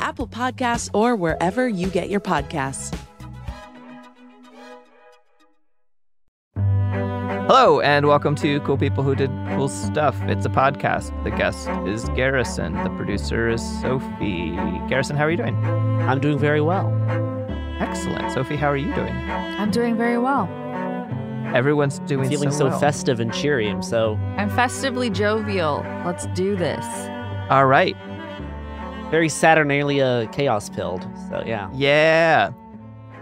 [0.00, 2.96] Apple Podcasts, or wherever you get your podcasts.
[6.56, 10.16] Hello, and welcome to Cool People Who Did Cool Stuff.
[10.22, 11.10] It's a podcast.
[11.24, 12.74] The guest is Garrison.
[12.84, 14.50] The producer is Sophie.
[14.88, 15.56] Garrison, how are you doing?
[15.56, 16.86] I'm doing very well.
[17.80, 18.30] Excellent.
[18.32, 19.12] Sophie, how are you doing?
[19.30, 20.48] I'm doing very well.
[21.54, 22.78] Everyone's doing I'm Feeling so, so well.
[22.78, 23.68] festive and cheery.
[23.68, 25.84] I'm so I'm festively jovial.
[26.06, 26.84] Let's do this.
[27.50, 27.96] All right.
[29.10, 31.02] Very Saturnalia chaos pilled.
[31.28, 31.68] So yeah.
[31.74, 32.52] Yeah.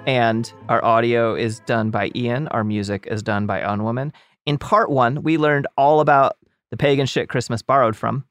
[0.06, 2.46] And our audio is done by Ian.
[2.48, 4.12] Our music is done by Unwoman.
[4.44, 6.36] In part one, we learned all about
[6.70, 8.24] the pagan shit Christmas borrowed from.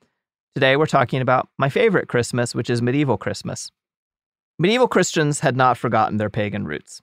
[0.53, 3.71] Today, we're talking about my favorite Christmas, which is medieval Christmas.
[4.59, 7.01] Medieval Christians had not forgotten their pagan roots.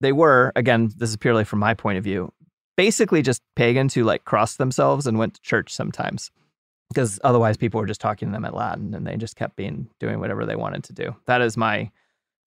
[0.00, 2.32] They were, again, this is purely from my point of view,
[2.76, 6.30] basically just pagans who like crossed themselves and went to church sometimes.
[6.88, 9.88] Because otherwise, people were just talking to them in Latin and they just kept being
[10.00, 11.14] doing whatever they wanted to do.
[11.26, 11.90] That is my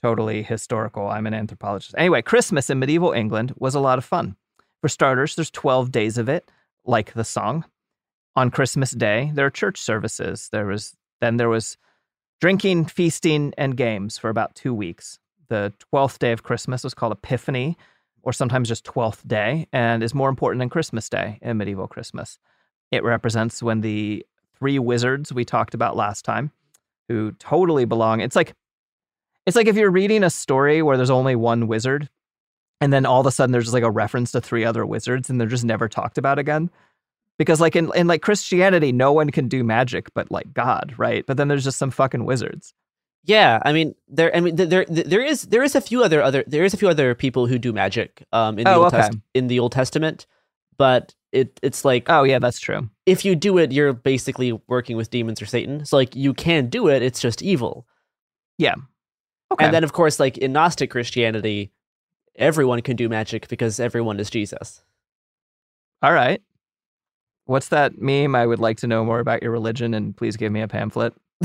[0.01, 1.07] totally historical.
[1.07, 1.93] I'm an anthropologist.
[1.97, 4.35] Anyway, Christmas in medieval England was a lot of fun.
[4.81, 6.49] For starters, there's 12 days of it,
[6.85, 7.65] like the song.
[8.35, 10.49] On Christmas Day, there are church services.
[10.51, 11.77] There was then there was
[12.39, 15.19] drinking, feasting, and games for about two weeks.
[15.49, 17.77] The 12th day of Christmas was called Epiphany,
[18.23, 22.39] or sometimes just 12th day, and is more important than Christmas Day in medieval Christmas.
[22.91, 24.25] It represents when the
[24.61, 26.51] three wizards we talked about last time,
[27.09, 28.21] who totally belong.
[28.21, 28.53] It's like
[29.47, 32.07] it's like if you're reading a story where there's only one wizard,
[32.79, 35.29] and then all of a sudden there's just like a reference to three other wizards,
[35.29, 36.69] and they're just never talked about again.
[37.39, 41.25] Because like in, in like Christianity, no one can do magic but like God, right?
[41.25, 42.75] But then there's just some fucking wizards.
[43.23, 44.35] Yeah, I mean there.
[44.35, 44.85] I mean there.
[44.87, 47.57] There is there is a few other other there is a few other people who
[47.57, 48.97] do magic um in the Oh, Old okay.
[48.97, 50.27] Test- in the Old Testament,
[50.77, 52.89] but it it's like Oh yeah, that's true.
[53.05, 55.85] if you do it, you're basically working with demons or Satan.
[55.85, 57.01] So like you can do it.
[57.01, 57.85] It's just evil.
[58.57, 58.75] Yeah.
[59.51, 59.65] Okay.
[59.65, 61.71] And then of course like in Gnostic Christianity,
[62.35, 64.83] everyone can do magic because everyone is Jesus.
[66.01, 66.41] All right.
[67.45, 68.35] What's that meme?
[68.35, 71.13] I would like to know more about your religion and please give me a pamphlet.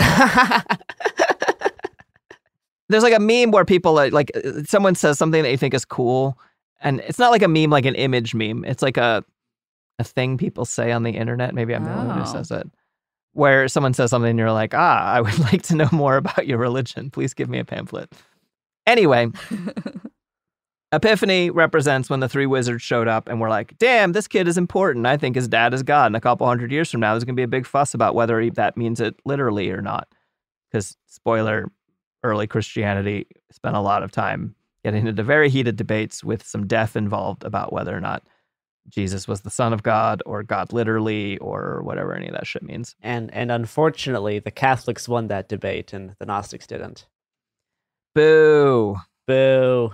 [2.88, 4.30] There's like a meme where people like, like
[4.66, 6.38] someone says something that you think is cool,
[6.80, 8.64] and it's not like a meme like an image meme.
[8.64, 9.24] It's like a
[9.98, 11.54] a thing people say on the internet.
[11.54, 12.32] Maybe I'm the only one who Oh.
[12.32, 12.68] says it.
[13.32, 16.46] Where someone says something and you're like, ah, I would like to know more about
[16.46, 17.10] your religion.
[17.10, 18.12] Please give me a pamphlet.
[18.86, 19.28] Anyway,
[20.92, 24.56] Epiphany represents when the three wizards showed up and were like, damn, this kid is
[24.56, 25.04] important.
[25.06, 26.06] I think his dad is God.
[26.06, 28.14] And a couple hundred years from now, there's going to be a big fuss about
[28.14, 30.08] whether he, that means it literally or not.
[30.70, 31.70] Because, spoiler,
[32.22, 34.54] early Christianity spent a lot of time
[34.84, 38.22] getting into very heated debates with some death involved about whether or not
[38.88, 42.62] Jesus was the Son of God or God literally or whatever any of that shit
[42.62, 42.94] means.
[43.02, 47.06] and and unfortunately, the Catholics won that debate, and the Gnostics didn't.
[48.14, 48.96] Boo.
[49.26, 49.92] Boo.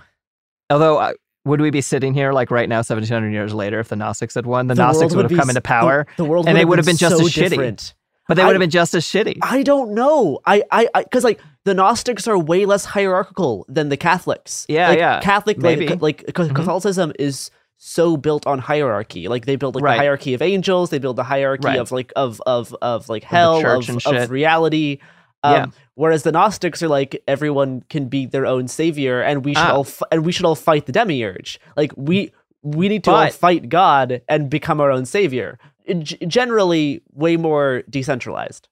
[0.69, 1.13] Although, uh,
[1.45, 4.45] would we be sitting here like right now, 1700 years later, if the Gnostics had
[4.45, 4.67] won?
[4.67, 6.85] The, The Gnostics would have come into power, The, the world and they would have
[6.85, 7.49] have been just so as shitty.
[7.49, 7.93] different.
[8.27, 9.39] but they would have been just as shitty.
[9.41, 10.39] I don't know.
[10.45, 14.65] I, I, because like the Gnostics are way less hierarchical than the Catholics.
[14.69, 15.87] Yeah, Like, yeah, Catholic, maybe.
[15.89, 16.55] like, like Mhm.
[16.55, 19.27] Catholicism is so built on hierarchy.
[19.27, 19.95] Like they build like Right.
[19.95, 20.89] the hierarchy of angels.
[20.89, 21.79] They build the hierarchy Right.
[21.79, 24.99] of like of of of like hell church of, of reality.
[25.43, 25.65] Um, Yeah.
[25.95, 29.73] Whereas the Gnostics are like everyone can be their own savior, and we should Ah.
[29.75, 31.59] all f- and we should all fight the demiurge.
[31.75, 32.31] Like we
[32.63, 35.59] we need to all fight God and become our own savior.
[35.99, 38.69] G- generally, way more decentralized.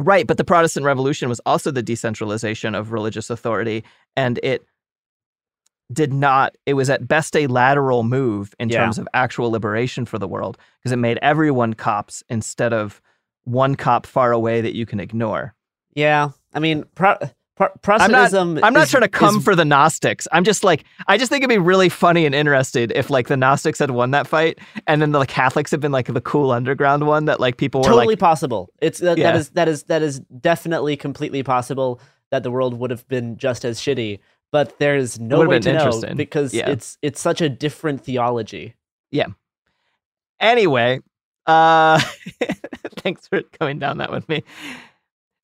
[0.00, 3.84] Right, but the Protestant Revolution was also the decentralization of religious authority,
[4.16, 4.66] and it
[5.92, 8.84] did not, it was at best a lateral move in Yeah.
[8.84, 13.00] terms of actual liberation for the world, because it made everyone cops instead of
[13.44, 15.54] one cop far away that you can ignore.
[15.94, 17.16] Yeah, I mean, pro-
[17.56, 17.68] pro-
[17.98, 18.32] I'm not.
[18.32, 20.26] I'm not is- trying to come is- for the Gnostics.
[20.32, 23.36] I'm just like, I just think it'd be really funny and interested if like the
[23.36, 27.06] Gnostics had won that fight, and then the Catholics had been like the cool underground
[27.06, 28.70] one that like people were totally like, possible.
[28.80, 29.32] It's that, Yeah.
[29.32, 32.00] that is that is that is definitely completely possible
[32.30, 34.18] that the world would have been just as shitty.
[34.52, 36.68] But there's no way to know because Yeah.
[36.70, 38.74] it's it's such a different theology.
[39.10, 39.28] Yeah.
[40.40, 41.00] Anyway,
[41.46, 42.00] uh
[42.98, 44.44] thanks for coming down that with me.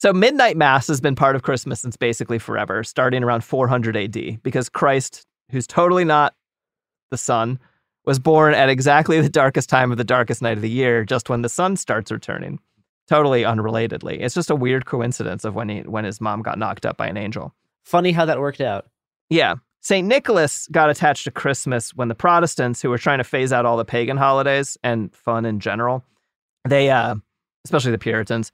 [0.00, 4.42] So midnight mass has been part of Christmas since basically forever, starting around 400 AD,
[4.44, 6.34] because Christ, who's totally not
[7.10, 7.58] the sun,
[8.04, 11.28] was born at exactly the darkest time of the darkest night of the year, just
[11.28, 12.60] when the sun starts returning.
[13.08, 14.20] Totally unrelatedly.
[14.20, 17.08] It's just a weird coincidence of when he when his mom got knocked up by
[17.08, 17.54] an angel.
[17.84, 18.86] Funny how that worked out.
[19.28, 19.56] Yeah.
[19.80, 20.06] St.
[20.06, 23.76] Nicholas got attached to Christmas when the Protestants, who were trying to phase out all
[23.76, 26.04] the pagan holidays and fun in general,
[26.66, 27.14] they, uh,
[27.64, 28.52] especially the Puritans,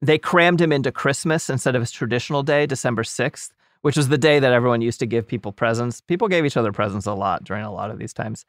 [0.00, 3.50] they crammed him into Christmas instead of his traditional day, December 6th,
[3.82, 6.00] which was the day that everyone used to give people presents.
[6.00, 8.44] People gave each other presents a lot during a lot of these times.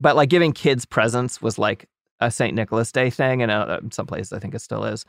[0.00, 1.88] But like giving kids presents was like
[2.20, 2.54] a St.
[2.54, 3.42] Nicholas Day thing.
[3.42, 5.04] And uh, in some places, I think it still is.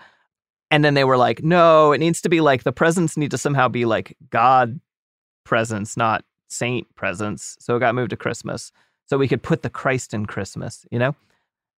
[0.72, 3.38] And then they were like, no, it needs to be like the presents need to
[3.38, 4.80] somehow be like God
[5.44, 7.58] presents, not saint presence.
[7.60, 8.72] So it got moved to Christmas.
[9.06, 11.16] So we could put the Christ in Christmas, you know?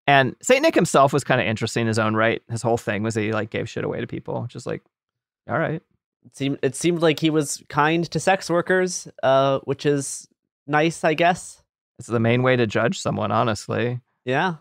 [0.07, 2.41] And Saint Nick himself was kind of interesting in his own right.
[2.49, 4.45] His whole thing was he like gave shit away to people.
[4.47, 4.83] Just like,
[5.49, 5.81] all right.
[6.25, 10.27] It seemed it seemed like he was kind to sex workers, uh, which is
[10.67, 11.61] nice, I guess.
[11.97, 13.99] It's the main way to judge someone, honestly.
[14.25, 14.55] Yeah.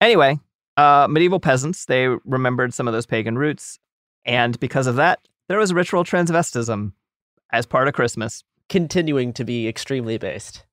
[0.00, 0.38] Anyway,
[0.76, 3.78] uh, medieval peasants, they remembered some of those pagan roots.
[4.24, 6.92] And because of that, there was ritual transvestism
[7.52, 8.44] as part of Christmas.
[8.68, 10.64] Continuing to be extremely based.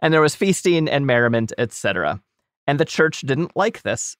[0.00, 2.20] and there was feasting and merriment, etc.
[2.66, 4.16] And the church didn't like this.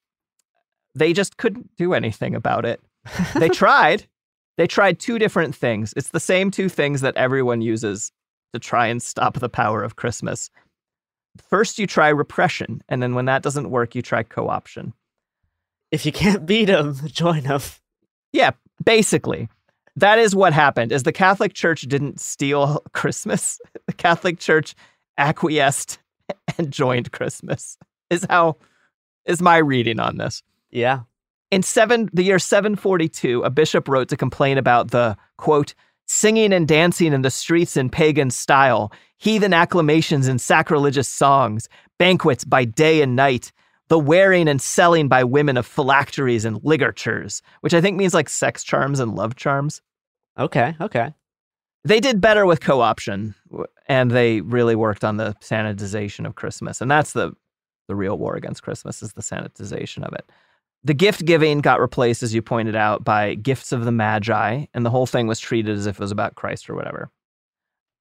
[0.95, 2.81] They just couldn't do anything about it.
[3.39, 4.07] They tried.
[4.57, 5.93] They tried two different things.
[5.97, 8.13] It's the same two things that everyone uses
[8.53, 10.49] to try and stop the power of Christmas.
[11.51, 14.95] First, you try repression, and then when that doesn't work, you try co option.
[15.91, 17.61] If you can't beat him, join him.
[18.33, 18.53] Yeah,
[18.85, 19.49] basically.
[19.97, 20.93] That is what happened.
[20.93, 23.59] Is the Catholic Church didn't steal Christmas.
[23.87, 24.75] The Catholic Church
[25.19, 25.99] acquiesced
[26.59, 27.79] and joined Christmas.
[28.11, 28.57] Is how
[29.25, 30.43] is my reading on this.
[30.71, 31.01] Yeah.
[31.51, 35.75] In seven the year 742, a bishop wrote to complain about the quote
[36.07, 42.45] singing and dancing in the streets in pagan style, heathen acclamations and sacrilegious songs, banquets
[42.45, 43.53] by day and night,
[43.89, 48.29] the wearing and selling by women of phylacteries and ligatures, which I think means like
[48.29, 49.83] sex charms and love charms.
[50.39, 50.75] Okay.
[50.81, 51.15] Okay.
[51.85, 53.35] They did better with co-option,
[53.89, 57.35] and they really worked on the sanitization of Christmas, and that's the
[57.87, 60.31] the real war against Christmas is the sanitization of it.
[60.85, 64.85] The gift giving got replaced, as you pointed out, by gifts of the Magi, and
[64.85, 67.11] the whole thing was treated as if it was about Christ or whatever.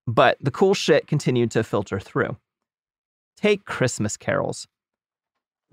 [0.06, 2.38] But the cool shit continued to filter through.
[3.38, 4.68] Take Christmas carols.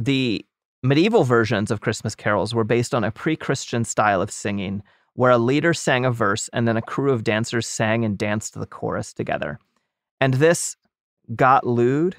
[0.00, 0.46] The
[0.82, 5.30] medieval versions of Christmas carols were based on a pre Christian style of singing where
[5.30, 8.64] a leader sang a verse and then a crew of dancers sang and danced the
[8.64, 9.58] chorus together.
[10.18, 10.76] And this
[11.36, 12.16] got lewd.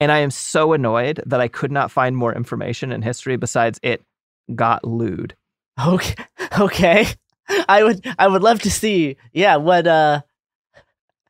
[0.00, 3.80] And I am so annoyed that I could not find more information in history besides
[3.82, 4.02] it
[4.54, 5.34] got lewd.
[5.82, 6.14] Okay.
[6.60, 7.06] Okay.
[7.68, 9.16] I would I would love to see.
[9.32, 10.22] Yeah, what uh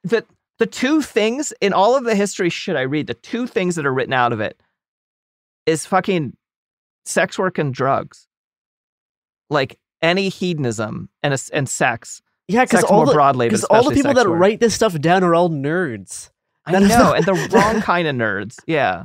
[0.02, 0.24] the
[0.58, 3.86] the two things in all of the history shit I read, the two things that
[3.86, 4.60] are written out of it
[5.66, 6.36] is fucking
[7.04, 8.26] sex work and drugs.
[9.50, 12.22] Like any hedonism and a, and sex.
[12.48, 14.38] yeah, Sex all more the broadly, cuz all the people that work.
[14.38, 16.30] write this stuff down are all nerds.
[16.66, 18.58] I know, and the wrong kind of nerds.
[18.66, 19.04] Yeah.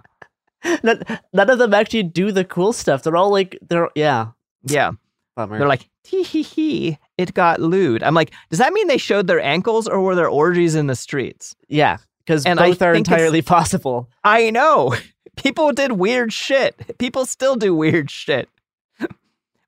[0.84, 3.04] None, none of them actually do the cool stuff.
[3.04, 4.28] They're all like they're yeah.
[4.64, 4.92] Yeah.
[5.36, 5.58] Bummer.
[5.58, 6.98] They're like, tee hee hee.
[7.18, 8.04] it got lewd.
[8.04, 10.96] I'm like, does that mean they showed their ankles or were there orgies in the
[10.96, 11.56] streets?
[11.70, 14.10] Yeah, because And I both are entirely possible.
[14.24, 14.94] I know.
[15.44, 16.98] People did weird shit.
[16.98, 18.50] People still do weird shit.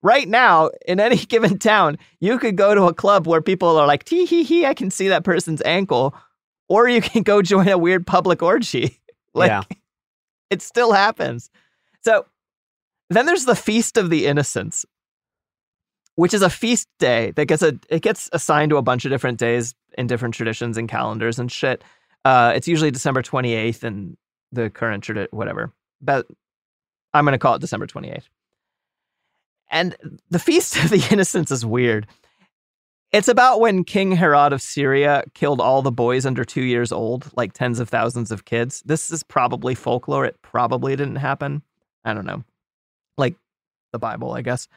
[0.03, 3.87] right now, in any given town, you could go to a club where people are
[3.87, 6.13] like, tee hee hee, I can see that person's ankle.
[6.67, 8.99] Or you can go join a weird public orgy.
[9.33, 9.63] like, Yeah.
[10.49, 11.49] it still happens.
[12.03, 12.25] So
[13.09, 14.85] then there's the Feast of the Innocents,
[16.15, 19.11] which is a feast day that gets a it gets assigned to a bunch of
[19.11, 21.83] different days in different traditions and calendars and shit.
[22.25, 24.15] Uh, it's usually December 28th and
[24.51, 25.71] the current whatever.
[26.01, 26.27] But
[27.13, 28.27] I'm going to call it December 28th.
[29.69, 32.07] And the Feast of the Innocents is weird.
[33.11, 37.29] It's about when King Herod of Syria killed all the boys under two years old,
[37.35, 38.81] like tens of thousands of kids.
[38.85, 40.23] This is probably folklore.
[40.25, 41.61] It probably didn't happen.
[42.05, 42.45] I don't know.
[43.17, 43.35] Like
[43.91, 44.69] the Bible, I guess.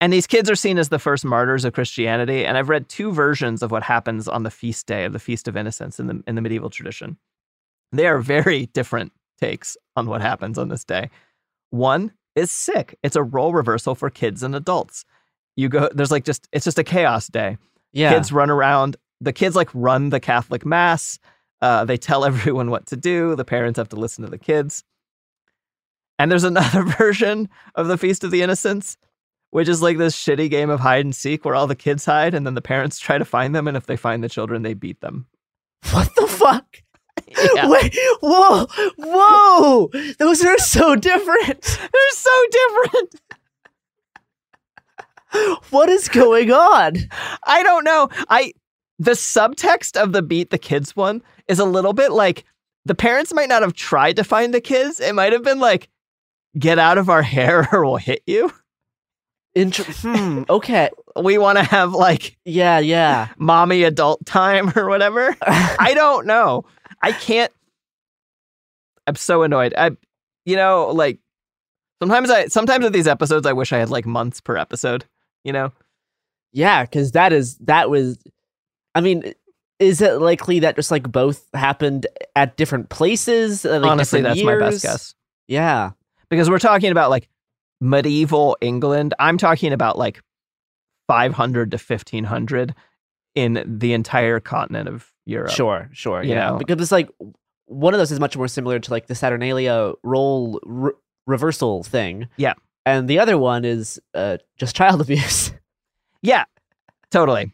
[0.00, 2.44] And these kids are seen as the first martyrs of Christianity.
[2.44, 5.46] And I've read two versions of what happens on the feast day of the Feast
[5.46, 7.16] of Innocents in the in the medieval tradition.
[7.92, 11.10] They are very different takes on what happens on this day.
[11.70, 12.98] One is sick.
[13.02, 15.04] It's a role reversal for kids and adults.
[15.56, 17.58] You go there's like just it's just a chaos day.
[17.92, 18.14] Yeah.
[18.14, 18.96] Kids run around.
[19.20, 21.18] The kids like run the Catholic mass.
[21.60, 23.36] Uh, they tell everyone what to do.
[23.36, 24.84] The parents have to listen to the kids.
[26.18, 28.96] And there's another version of the Feast of the Innocents,
[29.50, 32.34] which is like this shitty game of hide and seek where all the kids hide
[32.34, 33.68] and then the parents try to find them.
[33.68, 35.26] And if they find the children, they beat them.
[35.90, 36.82] What the fuck?
[37.54, 37.68] Yeah.
[37.68, 38.66] Wait, whoa,
[38.98, 39.90] whoa!
[40.18, 41.62] Those are so different.
[41.92, 43.14] They're so different.
[45.70, 46.96] What is going on?
[47.46, 48.08] I don't know.
[48.28, 48.52] I
[48.98, 52.44] the subtext of the beat the kids one is a little bit like
[52.84, 55.00] the parents might not have tried to find the kids.
[55.00, 55.88] It might have been like,
[56.58, 58.52] get out of our hair or we'll hit you.
[59.54, 60.42] Inter- hmm.
[60.48, 60.90] Okay.
[61.20, 62.78] We want to have like Yeah.
[62.78, 63.28] Yeah.
[63.38, 65.34] mommy adult time or whatever.
[65.42, 66.64] I don't know.
[67.02, 67.52] I can't.
[69.06, 69.74] I'm so annoyed.
[69.76, 69.90] I,
[70.44, 71.18] you know, like
[72.00, 75.04] sometimes I sometimes with these episodes, I wish I had like months per episode.
[75.44, 75.72] You know,
[76.52, 78.18] Yeah, because that is that was.
[78.94, 79.32] I mean,
[79.80, 82.06] is it likely that just like both happened
[82.36, 83.64] at different places?
[83.64, 85.14] uh, like, honestly, different that's my best guess
[85.48, 85.90] Yeah.
[86.28, 87.28] because we're talking about like
[87.80, 89.14] medieval England.
[89.18, 90.20] I'm talking about like
[91.08, 92.74] 500 to 1500
[93.34, 95.50] in the entire continent of Europe.
[95.50, 95.88] Sure.
[95.92, 96.22] Sure.
[96.22, 96.50] You yeah.
[96.50, 96.58] know.
[96.58, 97.08] Because it's like
[97.66, 100.92] one of those is much more similar to like the Saturnalia role re-
[101.26, 102.28] reversal thing.
[102.36, 102.54] Yeah.
[102.84, 105.52] And the other one is uh, just child abuse.
[106.22, 106.44] Yeah,
[107.10, 107.52] totally.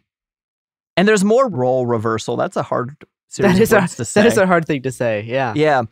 [0.96, 2.36] And there's more role reversal.
[2.36, 2.96] That's a hard
[3.28, 4.20] series that is a to say.
[4.22, 5.22] that is a hard thing to say.
[5.22, 5.52] Yeah.
[5.54, 5.82] Yeah.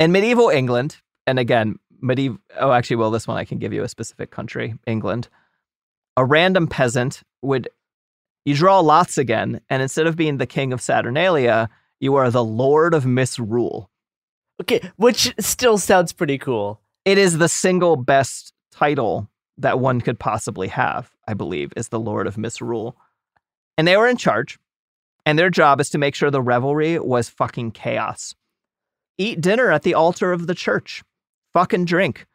[0.00, 3.84] And medieval England, and again, medieval, oh, actually, well, this one I can give you
[3.84, 5.28] a specific country, England.
[6.16, 7.68] A random peasant would,
[8.44, 11.68] you draw lots again, and instead of being the king of Saturnalia,
[12.00, 13.88] you are the lord of misrule.
[14.60, 14.80] Okay.
[14.96, 16.80] Which still sounds pretty cool.
[17.04, 22.00] It is the single best title that one could possibly have, I believe, is the
[22.00, 22.96] lord of misrule.
[23.78, 24.58] And they were in charge,
[25.24, 28.34] and their job is to make sure the revelry was fucking chaos.
[29.18, 31.02] Eat dinner at the altar of the church,
[31.52, 32.26] fucking drink.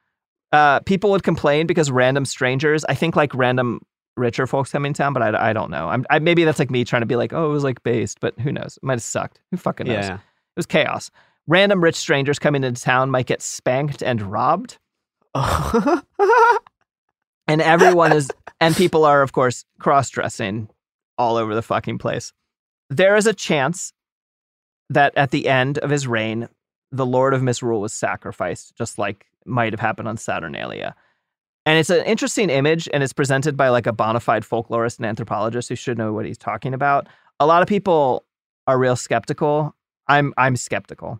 [0.51, 3.81] Uh, people would complain because random strangers, I think like random
[4.17, 5.87] richer folks coming in town, but I, I don't know.
[5.89, 8.19] I'm, I, maybe that's like me trying to be like, oh, it was like based,
[8.19, 8.77] but who knows?
[8.77, 9.39] It might have sucked.
[9.51, 10.05] Who fucking knows?
[10.05, 10.15] Yeah.
[10.15, 11.11] It was chaos.
[11.47, 14.77] Random rich strangers coming into town might get spanked and robbed
[17.47, 20.69] and everyone is and people are of course cross-dressing
[21.17, 22.33] all over the fucking place
[22.89, 23.93] there is a chance
[24.89, 26.47] that at the end of his reign
[26.91, 30.95] the lord of misrule was sacrificed just like might have happened on saturnalia
[31.67, 35.05] and it's an interesting image and it's presented by like a bona fide folklorist and
[35.05, 37.07] anthropologist who should know what he's talking about
[37.39, 38.25] a lot of people
[38.65, 39.75] are real skeptical
[40.07, 41.19] i'm i'm skeptical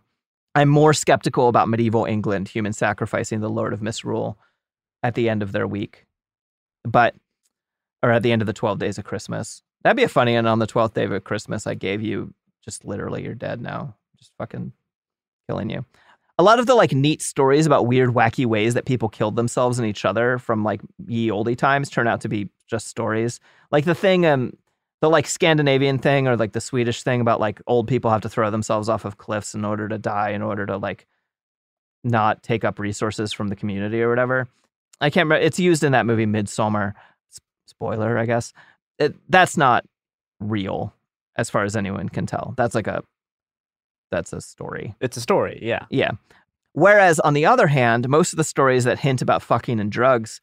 [0.55, 4.39] i'm more skeptical about medieval england human sacrificing the lord of misrule
[5.03, 6.05] at the end of their week
[6.83, 7.13] but
[8.03, 9.61] or at the end of the 12 days of Christmas.
[9.83, 12.85] That'd be a funny and on the 12th day of Christmas I gave you just
[12.85, 13.95] literally you're dead now.
[14.17, 14.73] Just fucking
[15.47, 15.85] killing you.
[16.39, 19.79] A lot of the like neat stories about weird wacky ways that people killed themselves
[19.79, 23.39] and each other from like ye oldie times turn out to be just stories.
[23.71, 24.53] Like the thing um
[25.01, 28.29] the like Scandinavian thing or like the Swedish thing about like old people have to
[28.29, 31.05] throw themselves off of cliffs in order to die in order to like
[32.03, 34.47] not take up resources from the community or whatever.
[34.99, 35.45] I can't remember.
[35.45, 36.93] It's used in that movie Midsommar.
[37.67, 38.53] Spoiler, I guess.
[38.97, 39.85] It, that's not
[40.39, 40.93] real,
[41.35, 42.53] as far as anyone can tell.
[42.57, 43.03] That's like a
[44.11, 44.95] that's a story.
[45.01, 45.59] It's a story.
[45.61, 45.85] Yeah.
[45.89, 46.11] Yeah.
[46.73, 50.41] Whereas on the other hand, most of the stories that hint about fucking and drugs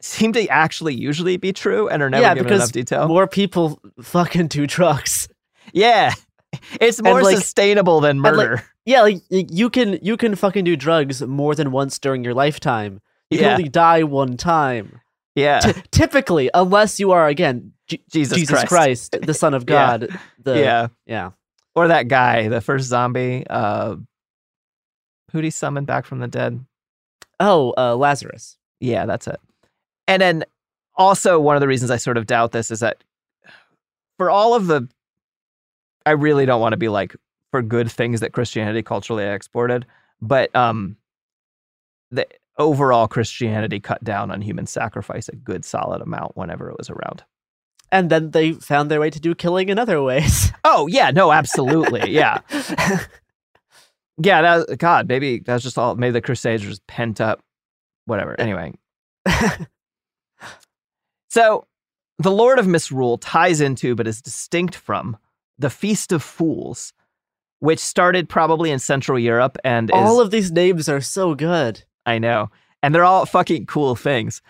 [0.00, 3.08] seem to actually usually be true and are never yeah, given because enough detail.
[3.08, 5.28] more people fucking do drugs.
[5.72, 6.12] yeah.
[6.80, 8.62] It's more like- sustainable than and, like, murder.
[8.84, 13.00] Yeah, like you can you can fucking do drugs more than once during your lifetime.
[13.30, 13.56] You can Yeah.
[13.56, 15.00] only die one time.
[15.34, 15.58] yeah.
[15.58, 19.10] Ty- typically, unless you are again Jesus, Jesus Christ.
[19.12, 19.16] Christ.
[19.26, 19.98] the Son of Yeah.
[19.98, 20.18] God.
[20.42, 20.86] The, yeah.
[21.04, 21.30] yeah.
[21.76, 23.96] Or that guy, the first zombie, uh
[25.30, 26.64] who'd he summon back from the dead?
[27.38, 28.56] Oh, uh, Lazarus.
[28.80, 29.38] Yeah, that's it.
[30.08, 30.44] And then
[30.94, 33.04] also one of the reasons I sort of doubt this is that
[34.16, 34.88] for all of the
[36.06, 37.14] I really don't want to be like
[37.50, 39.84] for good things that Christianity culturally exported,
[40.22, 40.96] but um
[42.10, 46.88] the overall Christianity cut down on human sacrifice a good solid amount whenever it was
[46.88, 47.22] around.
[47.92, 50.52] And then they found their way to do killing in other ways.
[50.68, 52.10] Oh yeah, no, absolutely.
[52.10, 52.40] Yeah.
[54.18, 57.44] Yeah, that God, maybe that's just all maybe the Crusades were just pent up
[58.06, 58.34] whatever.
[58.40, 58.72] Anyway.
[61.36, 61.66] So
[62.18, 65.18] the Lord of Misrule ties into, but is distinct from,
[65.58, 66.94] the Feast of Fools,
[67.58, 71.84] which started probably in Central Europe and All is, of these names are so good.
[72.06, 72.50] I know,
[72.82, 74.40] and they're all fucking cool things.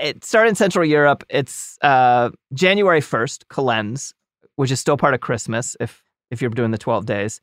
[0.00, 1.24] It started in Central Europe.
[1.28, 4.14] It's uh, January first, Calends,
[4.56, 7.40] which is still part of Christmas if if you're doing the twelve days,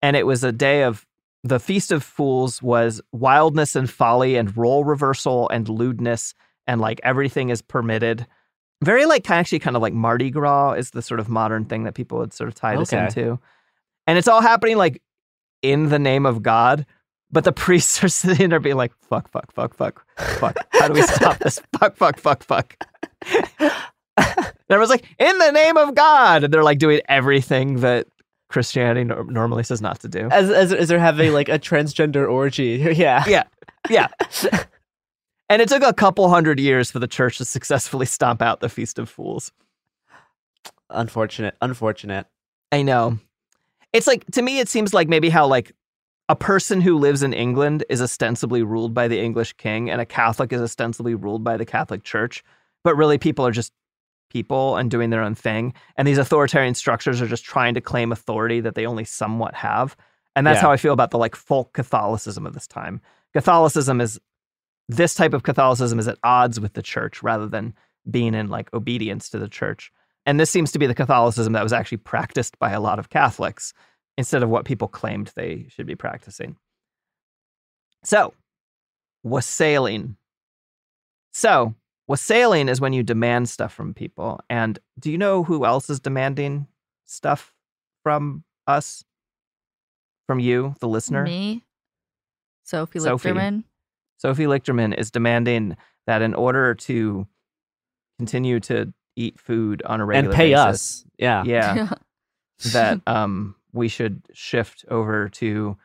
[0.00, 1.06] and it was a day of
[1.44, 6.34] the Feast of Fools was wildness and folly and role reversal and lewdness
[6.66, 8.26] and like everything is permitted.
[8.84, 11.94] Very like actually kind of like Mardi Gras is the sort of modern thing that
[11.94, 13.04] people would sort of tie this Okay.
[13.06, 13.40] into.
[14.06, 15.02] And it's all happening like
[15.62, 16.86] in the name of God,
[17.32, 20.06] but the priests are sitting there being like, fuck, fuck, fuck, fuck,
[20.38, 20.56] fuck.
[20.70, 21.60] How do we stop this?
[21.78, 22.76] Fuck, fuck, fuck, fuck.
[23.28, 23.72] and
[24.70, 26.44] everyone's like, in the name of God.
[26.44, 28.06] And they're like doing everything that
[28.48, 30.28] Christianity nor- normally says not to do.
[30.30, 32.76] As, as, as they're having like a transgender orgy.
[32.96, 33.24] yeah.
[33.26, 33.44] Yeah.
[33.88, 34.08] Yeah.
[35.48, 38.68] And it took a couple hundred years for the church to successfully stomp out the
[38.68, 39.52] Feast of Fools.
[40.90, 41.56] Unfortunate.
[41.60, 42.26] Unfortunate.
[42.70, 43.18] I know.
[43.92, 45.72] It's like to me it seems like maybe how like
[46.32, 50.06] a person who lives in England is ostensibly ruled by the English king and a
[50.06, 52.42] Catholic is ostensibly ruled by the Catholic Church,
[52.82, 53.70] but really people are just
[54.30, 58.10] people and doing their own thing and these authoritarian structures are just trying to claim
[58.12, 59.94] authority that they only somewhat have.
[60.34, 60.62] And that's Yeah.
[60.68, 63.02] how I feel about the like folk Catholicism of this time.
[63.34, 64.18] Catholicism is
[64.88, 67.74] this type of Catholicism is at odds with the church rather than
[68.10, 69.92] being in like obedience to the church.
[70.24, 73.10] And this seems to be the Catholicism that was actually practiced by a lot of
[73.10, 73.74] Catholics
[74.16, 76.56] instead of what people claimed they should be practicing.
[78.04, 78.34] So,
[79.22, 80.16] wassailing.
[81.32, 81.74] So,
[82.08, 84.40] wassailing is when you demand stuff from people.
[84.50, 86.66] And do you know who else is demanding
[87.06, 87.54] stuff
[88.02, 89.04] from us?
[90.26, 91.24] From you, the listener?
[91.24, 91.64] Me,
[92.62, 93.30] Sophie Sophie.
[93.30, 93.64] Lichterman.
[94.18, 97.26] Sophie Lichterman is demanding that in order to
[98.18, 100.40] continue to eat food on a regular basis.
[100.40, 101.04] And pay basis, us.
[101.18, 101.44] Yeah.
[101.44, 101.94] yeah,
[102.72, 105.76] that um, we should shift over to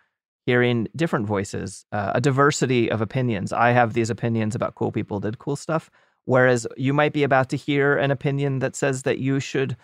[0.45, 3.52] hearing different voices, uh, a diversity of opinions.
[3.52, 5.89] I have these opinions about cool people did cool stuff,
[6.26, 9.76] whereas you might be about to hear an opinion that says that you should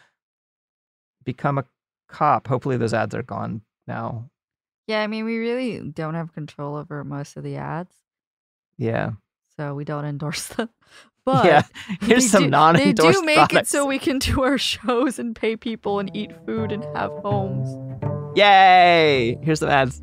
[1.23, 1.65] become a
[2.07, 2.47] cop.
[2.47, 4.29] Hopefully, those ads are gone now.
[4.87, 7.95] yeah, I mean, we really don't have control over most of the ads,
[8.77, 9.11] Yeah,
[9.57, 10.69] so we don't endorse them.
[11.25, 11.62] But yeah.
[12.01, 13.69] Here's they some do- non-endorsed They do make products.
[13.69, 17.12] it so we can do our shows and pay people and eat food and have
[17.23, 17.69] homes.
[18.38, 19.38] Yay!
[19.43, 20.01] Here's some ads.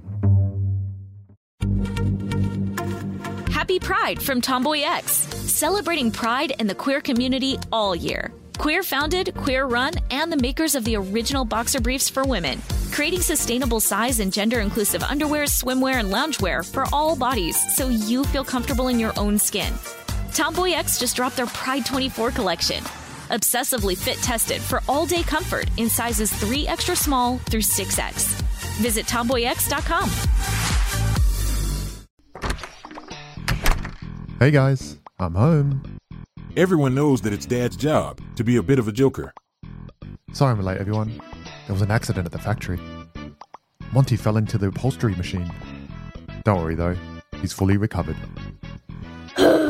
[3.53, 8.33] Happy Pride from Tomboy X, celebrating pride and the queer community all year.
[8.59, 12.61] Queer founded, queer run, and the makers of the original boxer briefs for women,
[12.93, 18.25] creating sustainable size and gender inclusive underwear, swimwear, and loungewear for all bodies so you
[18.25, 19.73] feel comfortable in your own skin.
[20.35, 22.83] Tomboy X just dropped their Pride 24 collection.
[23.31, 28.41] Obsessively fit tested for all day comfort in sizes 3 extra small through 6X.
[28.81, 30.11] Visit tomboyx.com.
[34.39, 35.99] Hey guys, I'm home.
[36.57, 39.33] Everyone knows that it's Dad's job to be a bit of a joker.
[40.33, 41.21] Sorry I'm late, everyone.
[41.67, 42.81] There was an accident at the factory.
[43.93, 45.53] Monty fell into the upholstery machine.
[46.45, 46.97] Don't worry though,
[47.41, 48.17] he's fully recovered.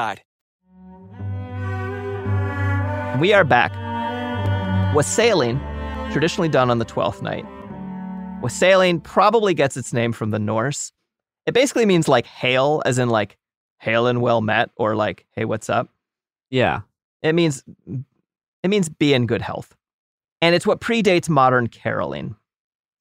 [3.19, 3.71] We are back.
[4.95, 5.59] Wassailing,
[6.11, 7.45] traditionally done on the 12th night.
[8.41, 10.91] Wassailing probably gets its name from the Norse.
[11.45, 13.37] It basically means like hail, as in like
[13.79, 15.89] hail and well met, or like, hey, what's up?
[16.49, 16.81] Yeah.
[17.21, 17.63] It means
[18.63, 19.75] it means be in good health.
[20.41, 22.35] And it's what predates modern caroling.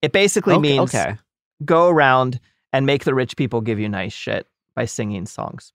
[0.02, 1.16] It basically Okay- means okay.
[1.64, 2.38] go around
[2.72, 5.72] and make the rich people give you nice shit by singing songs.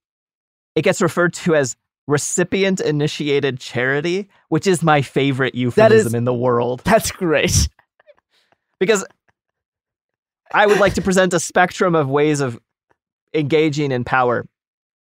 [0.76, 1.74] It gets referred to as
[2.06, 6.82] recipient initiated charity, which is my favorite euphemism in the world.
[6.84, 7.68] That's great.
[8.78, 9.06] Because
[10.52, 12.58] I would like to present a spectrum of ways of
[13.32, 14.46] engaging in power.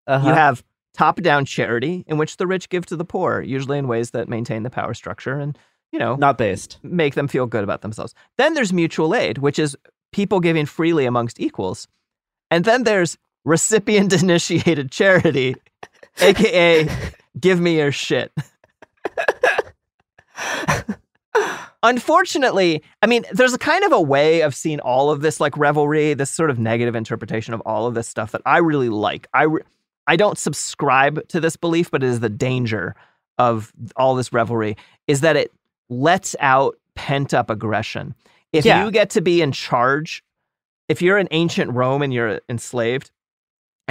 [0.07, 0.27] Uh-huh.
[0.27, 0.61] You have
[0.93, 4.27] top down charity, in which the rich give to the poor, usually in ways that
[4.27, 5.57] maintain the power structure and,
[5.93, 6.79] you know, not based.
[6.83, 8.13] Make them feel good about themselves.
[8.37, 9.77] Then there's mutual aid, which is
[10.11, 11.87] people giving freely amongst equals.
[12.49, 15.55] And then there's recipient initiated charity,
[16.19, 16.87] aka
[17.39, 18.31] give me your shit.
[21.83, 25.57] Unfortunately, I mean, there's a kind of a way of seeing all of this like
[25.57, 29.27] revelry, this sort of negative interpretation of all of this stuff that I really like.
[29.33, 29.63] I re-
[30.05, 32.95] I don't subscribe to this belief, but it is the danger
[33.39, 34.77] of all this revelry
[35.07, 35.51] is that it
[35.89, 38.13] lets out pent up aggression.
[38.53, 38.83] If Yeah.
[38.85, 40.23] you get to be in charge,
[40.87, 43.09] if you're in ancient Rome and you're enslaved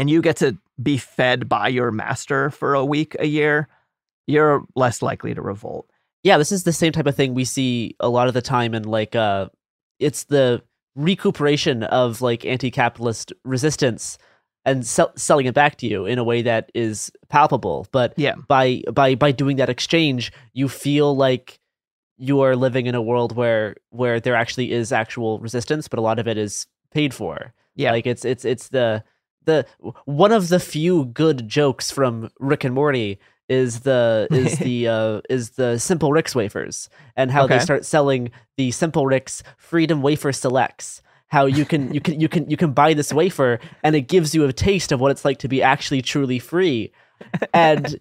[0.00, 3.68] and you get to be fed by your master for a week, a year,
[4.26, 5.86] you're less likely to revolt.
[6.22, 8.74] yeah this is the same type of thing we see a lot of the time
[8.74, 9.48] in like uh
[9.98, 10.62] it's the
[10.96, 14.18] recuperation of like anti-capitalist resistance
[14.64, 17.86] and sell- selling it back to you in a way that is palpable.
[17.92, 18.34] But yeah.
[18.48, 21.58] by by by doing that exchange you feel like
[22.18, 26.02] you are living in a world where where there actually is actual resistance but a
[26.02, 27.52] lot of it is paid for.
[27.74, 27.92] Yeah.
[27.92, 29.02] Like it's it's it's the
[29.50, 33.18] the one of the few good jokes from rick and morty
[33.50, 38.30] is the is the uh is the simple ricks wafers and how they start selling
[38.56, 41.02] the simple ricks freedom wafer selects.
[41.26, 44.34] How you can you can you can you can buy this wafer and it gives
[44.34, 46.92] you a taste of what it's like to be actually truly free.
[47.52, 47.96] And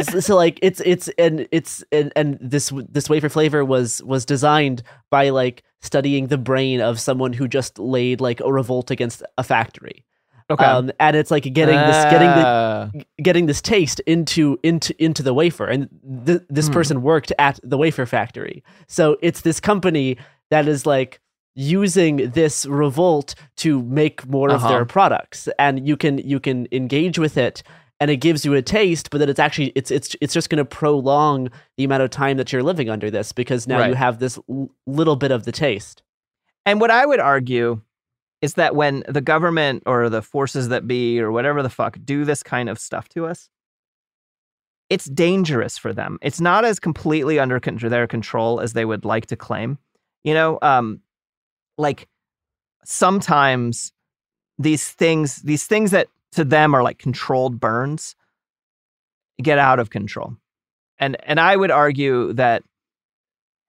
[0.00, 4.24] so, so, like it's it's and it's and, and this this wafer flavor was was
[4.24, 9.22] designed by like studying the brain of someone who just laid like a revolt against
[9.36, 10.04] a factory
[10.50, 10.64] Okay.
[10.64, 12.90] um, and it's like getting this getting Ah.
[12.94, 15.88] the getting this taste into into into the wafer and
[16.26, 16.72] th- this Hmm.
[16.72, 20.16] person worked at the wafer factory so it's this company
[20.50, 21.20] that is like
[21.54, 24.68] using this revolt to make more of Uh-huh.
[24.68, 27.62] their products and you can you can engage with it
[28.00, 30.58] and it gives you a taste but then it's actually it's it's it's just going
[30.58, 34.18] to prolong the amount of time that you're living under this because now you have
[34.18, 36.02] this l- little bit of the taste
[36.64, 37.80] And what I would argue
[38.40, 42.24] is that when the government or the forces that be or whatever the fuck do
[42.24, 43.48] this kind of stuff to us,
[44.90, 46.18] it's dangerous for them.
[46.22, 49.78] It's not as completely under con- their control as they would like to claim.
[50.24, 51.00] You know, um,
[51.76, 52.08] like
[52.84, 53.92] sometimes
[54.58, 58.14] these things, these things that to them are like controlled burns,
[59.42, 60.36] get out of control.
[60.98, 62.62] And and I would argue that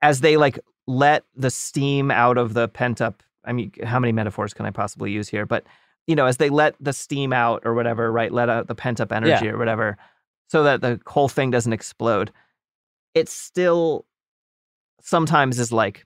[0.02, 4.12] as they like let the steam out of the pent up i mean how many
[4.14, 5.46] metaphors can i possibly use here?
[5.46, 5.66] But
[6.08, 9.02] you know as they let the steam out or whatever right let out the pent
[9.02, 9.52] up energy Yeah.
[9.52, 9.98] or whatever
[10.48, 12.32] so that the whole thing doesn't explode
[13.14, 14.06] it still
[15.02, 16.06] sometimes is like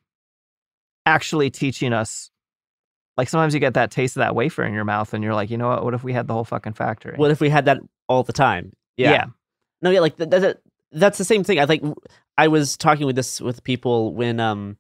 [1.06, 2.30] actually teaching us
[3.18, 5.50] like sometimes you get that taste of that wafer in your mouth and you're like
[5.50, 5.84] you know what?
[5.84, 7.16] What if we had the whole fucking factory?
[7.16, 7.78] What if we had that
[8.10, 8.74] all the time?
[8.98, 9.26] Yeah, Yeah.
[9.82, 10.58] no yeah like th- th- th-
[10.92, 11.60] that's the same thing.
[11.60, 11.84] I think
[12.38, 14.78] i was talking with this with people when um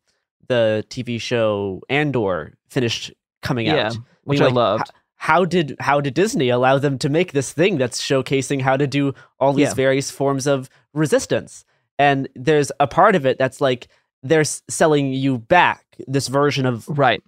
[0.47, 4.85] the tv show andor finished coming Yeah, out which I loved.
[4.89, 8.75] "H- how did how did disney allow them to make this thing that's showcasing how
[8.77, 9.73] to do all these Yeah.
[9.73, 11.65] various forms of resistance
[11.99, 13.87] and there's a part of it that's like
[14.21, 17.21] they're selling you back this version of right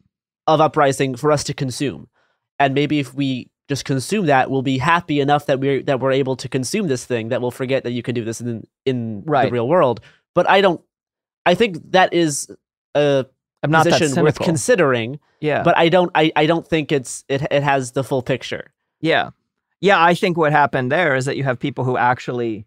[0.48, 2.08] of uprising for us to consume
[2.60, 6.12] and maybe if we just consume that we'll be happy enough that we're that we're
[6.12, 9.24] able to consume this thing that we'll forget that you can do this in in
[9.26, 9.46] Right.
[9.46, 10.02] the real world.
[10.36, 10.82] But I don't.
[11.48, 12.48] I think that is
[12.96, 13.26] a
[13.64, 15.20] I'm not position worth considering.
[15.42, 15.64] Yeah.
[15.64, 16.12] But I don't.
[16.16, 18.72] I, I don't think it's it it has the full picture.
[19.02, 19.32] Yeah.
[19.82, 22.66] Yeah, I think what happened there is that you have people who actually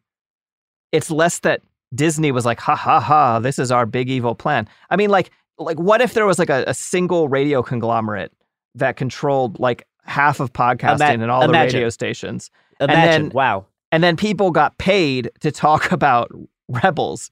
[0.93, 1.63] it's less that
[1.95, 4.69] Disney was like, ha ha ha, this is our big evil plan.
[4.91, 8.33] I mean, like like what if there was like a, a single radio conglomerate
[8.75, 12.51] that controlled like half of podcasting Ima- and all the radio stations?
[12.81, 13.03] Imagine.
[13.03, 13.67] And then, wow.
[13.91, 16.31] And then people got paid to talk about
[16.69, 17.31] rebels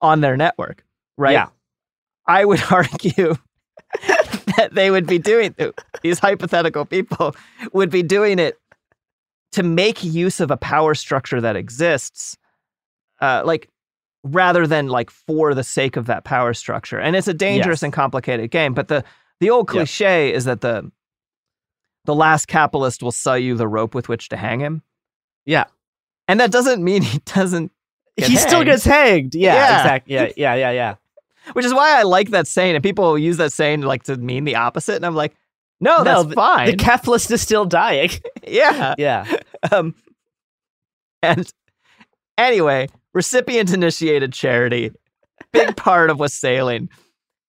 [0.00, 0.84] on their network,
[1.16, 1.32] right?
[1.32, 1.48] Yeah.
[2.30, 3.34] I would argue
[4.56, 5.54] that they would be doing
[6.02, 7.34] these hypothetical people
[7.72, 8.58] would be doing it
[9.52, 12.36] to make use of a power structure that exists,
[13.20, 13.68] uh, like
[14.22, 17.00] rather than like for the sake of that power structure.
[17.00, 17.82] And it's a dangerous Yes.
[17.84, 18.74] and complicated game.
[18.74, 19.02] But the
[19.40, 19.72] the old Yep.
[19.72, 20.90] cliche is that the
[22.04, 24.82] the last capitalist will sell you the rope with which to hang him.
[25.46, 25.64] Yeah.
[26.28, 27.72] And that doesn't mean he doesn't.
[28.16, 29.34] he still gets hanged.
[29.34, 29.80] Yeah, Yeah.
[29.80, 30.14] exactly.
[30.14, 30.94] Yeah, yeah, yeah, yeah.
[31.54, 34.44] Which is why I like that saying, and people use that saying like to mean
[34.44, 34.96] the opposite.
[34.96, 35.34] And I'm like,
[35.80, 36.66] no, No, that's the- fine.
[36.70, 38.10] The capitalist is still dying.
[38.46, 38.94] yeah.
[38.98, 39.24] yeah.
[39.72, 39.94] Um,
[41.22, 41.50] and
[42.38, 44.92] anyway, recipient initiated charity,
[45.52, 46.88] big part of wassailing.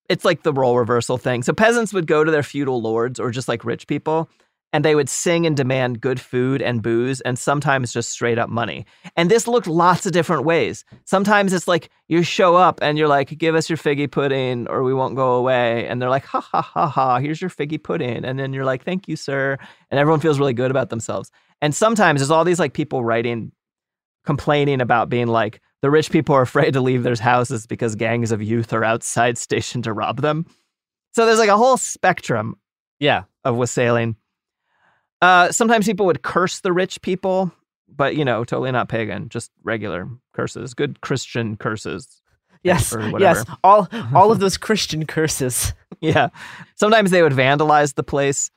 [0.08, 1.42] It's like the role reversal thing.
[1.42, 4.28] So peasants would go to their feudal lords or just like rich people,
[4.72, 8.48] and they would sing and demand good food and booze and sometimes just straight up
[8.48, 8.86] money.
[9.16, 10.84] And this looked lots of different ways.
[11.04, 14.82] Sometimes it's like you show up and you're like, give us your figgy pudding or
[14.82, 15.86] we won't go away.
[15.86, 18.24] And they're like, ha ha ha ha, here's your figgy pudding.
[18.24, 19.58] And then you're like, thank you, sir.
[19.90, 21.30] And everyone feels really good about themselves.
[21.60, 23.52] And sometimes there's all these like people writing,
[24.24, 28.30] complaining about being like, the rich people are afraid to leave their houses because gangs
[28.32, 30.46] of youth are outside stationed to rob them.
[31.12, 32.56] So there's like a whole spectrum
[33.00, 33.24] Yeah.
[33.44, 34.16] of wassailing.
[35.22, 37.52] Uh, sometimes people would curse the rich people,
[37.88, 42.20] but you know, totally not pagan, just regular curses, good Christian curses.
[42.64, 42.92] Yes.
[43.20, 43.44] Yes.
[43.64, 45.72] All all of those Christian curses.
[46.00, 46.28] Yeah.
[46.74, 48.50] Sometimes they would vandalize the place.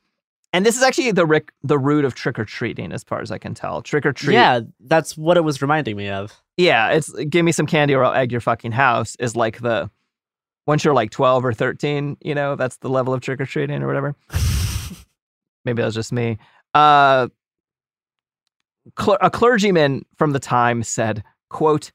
[0.52, 3.30] And this is actually the ric- the root of trick or treating, as far as
[3.30, 3.82] I can tell.
[3.82, 4.34] Trick or treat.
[4.34, 6.40] Yeah, that's what it was reminding me of.
[6.56, 9.90] Yeah, it's give me some candy or I'll egg your fucking house is like the
[10.66, 13.82] once you're like 12 or 13, you know, that's the level of trick or treating
[13.82, 14.16] or whatever.
[15.64, 16.38] Maybe that was just me.
[16.76, 17.28] Uh,
[18.98, 21.90] cl- a clergyman from the time said, quote,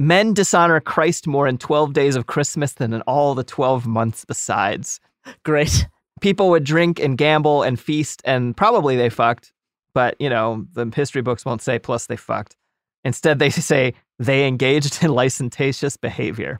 [0.00, 4.24] men dishonor Christ more in 12 days of Christmas than in all the 12 months
[4.24, 4.98] besides.
[5.44, 5.86] Great.
[6.20, 9.52] People would drink and gamble and feast, and probably they fucked,
[9.94, 12.56] but you know, the history books won't say plus they fucked.
[13.04, 16.58] Instead, they say they engaged in licentious behavior.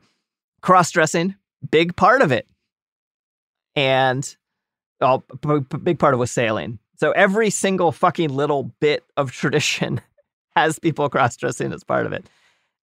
[0.60, 1.34] Cross dressing,
[1.72, 2.46] big part of it.
[3.74, 4.36] And
[5.00, 6.78] oh, p- p- big part of wassailing.
[7.02, 10.00] So every single fucking little bit of tradition
[10.54, 12.30] has people cross dressing as part of it.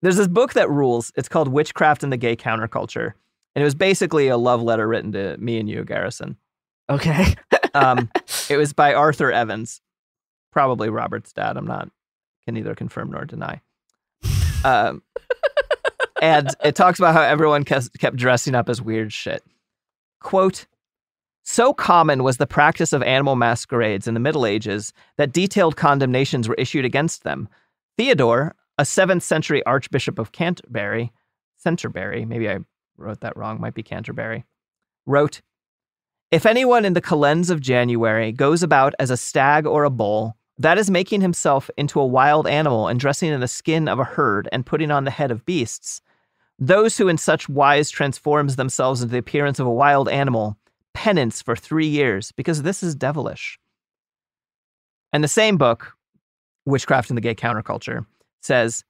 [0.01, 1.13] There's this book that rules.
[1.15, 3.13] It's called Witchcraft and the Gay Counterculture.
[3.55, 6.35] And it was basically a love letter written to me and you, Garrison.
[6.89, 7.33] Okay.
[7.73, 8.11] Um,
[8.49, 9.79] it was by Arthur Evans,
[10.51, 11.55] probably Robert's dad.
[11.55, 11.89] I'm not,
[12.43, 13.61] can neither confirm nor deny.
[14.65, 15.01] Um,
[16.21, 19.45] and it talks about how everyone kept, kept dressing up as weird shit.
[20.19, 20.65] Quote,
[21.49, 26.47] so common was the practice of animal masquerades in the Middle Ages that detailed condemnations
[26.47, 27.49] were issued against them.
[27.97, 31.11] Theodore, a 7th century Archbishop of Canterbury,
[31.63, 32.59] Canterbury, maybe I
[32.97, 34.45] wrote that wrong, might be Canterbury,
[35.07, 35.41] wrote,
[36.29, 40.37] If anyone in the calends of January goes about as a stag or a bull,
[40.59, 44.03] that is making himself into a wild animal and dressing in the skin of a
[44.03, 45.99] herd and putting on the head of beasts.
[46.59, 50.58] Those who in such wise transforms themselves into the appearance of a wild animal,
[50.99, 53.57] penance for three years, because this is devilish.
[55.13, 55.93] And the same book,
[56.65, 58.05] Witchcraft and the Gay Counterculture,
[58.41, 58.83] says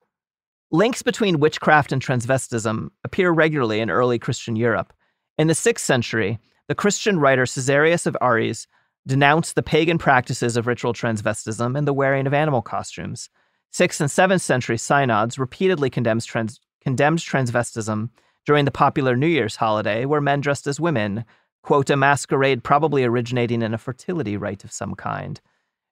[0.71, 4.91] links between witchcraft and transvestism appear regularly in early Christian Europe.
[5.37, 8.65] In the sixth century, the Christian writer Caesarius of Aries
[9.05, 13.29] denounced the pagan practices of ritual transvestism and the wearing of animal costumes.
[13.71, 18.09] Sixth and seventh century synods repeatedly trans- condemned transvestism
[18.47, 21.23] during the popular New Year's holiday, where men dressed as women,
[21.61, 25.41] quote, a masquerade probably originating in a fertility rite of some kind.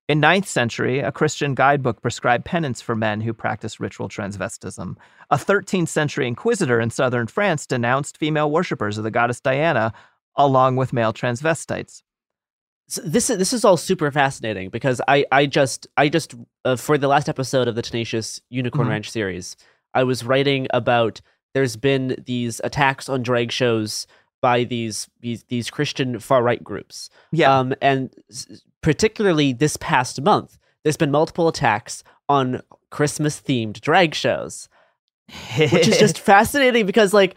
[0.07, 4.95] In 9th century, a Christian guidebook prescribed penance for men who practiced ritual transvestism.
[5.29, 9.91] A 13th century inquisitor in southern France denounced female worshippers of the goddess Diana
[10.37, 12.03] along with male transvestites.
[12.87, 16.77] So this is this is all super fascinating because I I just I just uh,
[16.77, 18.91] for the last episode of the Tenacious Unicorn Mhm.
[18.91, 19.57] Ranch series,
[19.93, 21.19] I was writing about
[21.53, 24.07] there's been these attacks on drag shows
[24.41, 27.09] by these these these Christian far right groups.
[27.31, 27.57] Yeah.
[27.57, 28.13] Um, and
[28.81, 34.69] particularly this past month, there's been multiple attacks on Christmas themed drag shows,
[35.57, 37.35] which is just fascinating because like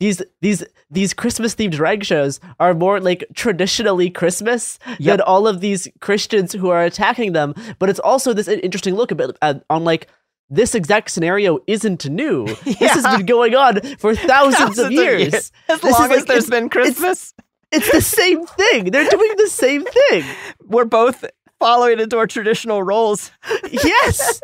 [0.00, 4.98] these these these Christmas themed drag shows are more like traditionally Christmas Yep.
[5.00, 7.54] than all of these Christians who are attacking them.
[7.78, 10.08] But it's also this interesting look a bit uh, on like
[10.54, 12.46] this exact scenario isn't new.
[12.64, 15.20] This has been going on for thousands, Thousands of of years.
[15.32, 15.52] years.
[15.68, 17.34] As This long as like- there's been Christmas.
[17.72, 18.90] It's, it's the same thing.
[18.90, 20.24] They're doing the same thing.
[20.66, 21.24] We're both
[21.60, 23.30] following into our traditional roles.
[23.70, 24.40] Yes,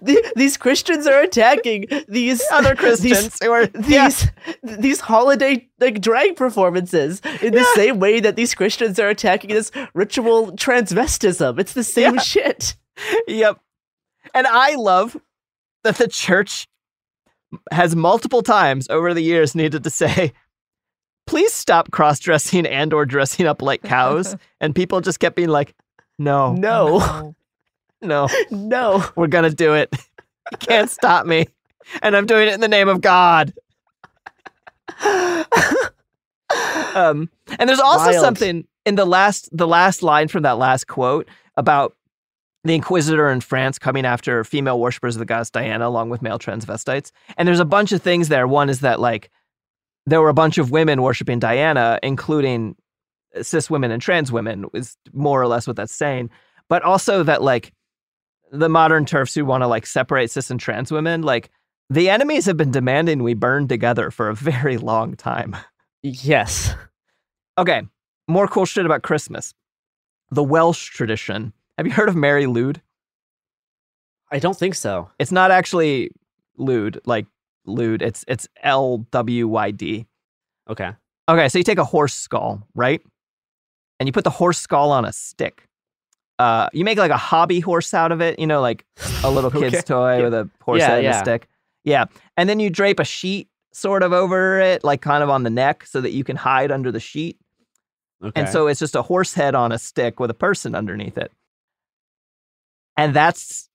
[0.00, 4.30] The- these Christians are attacking these Other Christians These, who are these
[4.62, 9.70] these holiday like drag performances in the same way that these Christians are attacking this
[9.94, 11.58] ritual transvestism.
[11.60, 12.20] It's the same Yeah.
[12.20, 12.76] shit.
[13.28, 13.60] Yep.
[14.34, 15.16] And I love
[15.84, 16.68] that the church
[17.70, 20.32] has multiple times over the years needed to say,
[21.26, 24.36] please stop cross-dressing and or dressing up like cows.
[24.60, 25.74] and people just kept being like,
[26.18, 27.34] no, No,
[28.02, 29.04] no, no.
[29.16, 29.94] we're gonna do it.
[30.50, 31.46] You can't stop me.
[32.02, 33.52] And I'm doing it in the name of God.
[36.94, 38.20] um, and there's also Wild.
[38.20, 41.96] something in the last the last line from that last quote about
[42.64, 46.38] the inquisitor in France coming after female worshippers of the goddess Diana along with male
[46.38, 47.10] transvestites.
[47.36, 48.46] And there's a bunch of things there.
[48.46, 49.30] One is that like
[50.06, 52.76] there were a bunch of women worshiping Diana, including
[53.40, 56.30] cis women and trans women, is more or less what that's saying.
[56.68, 57.72] But also that like
[58.52, 61.50] the modern TERFs who want to like separate cis and trans women, like
[61.90, 65.56] the enemies have been demanding we burn together for a very long time.
[66.04, 66.74] Yes.
[67.56, 67.82] Okay,
[68.26, 69.54] more cool shit about Christmas.
[70.32, 71.52] The Welsh tradition.
[71.82, 72.76] Have you heard of Mari Lwyd?
[74.30, 75.10] I don't think so.
[75.18, 76.12] It's not actually
[76.56, 77.26] Lude, like
[77.66, 78.02] Lude.
[78.02, 80.06] It's it's L W Y D.
[80.70, 80.92] Okay.
[81.28, 83.02] Okay, so you take a horse skull, right?
[83.98, 85.66] And you put the horse skull on a stick.
[86.38, 88.84] Uh, you make like a hobby horse out of it, you know, like
[89.24, 89.82] a little kid's Okay.
[89.82, 90.22] toy Yeah.
[90.22, 91.18] with a horse Yeah, head and yeah.
[91.20, 91.48] a stick.
[91.82, 92.04] Yeah.
[92.36, 95.50] And then you drape a sheet sort of over it, like kind of on the
[95.50, 97.38] neck, so that you can hide under the sheet.
[98.22, 98.40] Okay.
[98.40, 101.32] And so it's just a horse head on a stick with a person underneath it.
[102.96, 103.68] And that's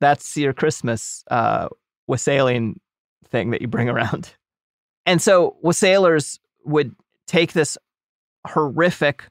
[0.00, 1.68] that's your Christmas uh
[2.06, 2.80] wassailing
[3.30, 4.34] thing that you bring around.
[5.06, 6.94] And so wassailers would
[7.26, 7.78] take this
[8.46, 9.24] horrific,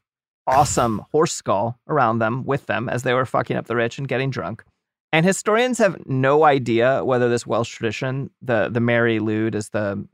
[0.48, 4.08] awesome horse skull around them with them as they were fucking up the rich and
[4.08, 4.64] getting drunk.
[5.12, 10.08] And historians have no idea whether this Welsh tradition, the the Mari Lwyd is the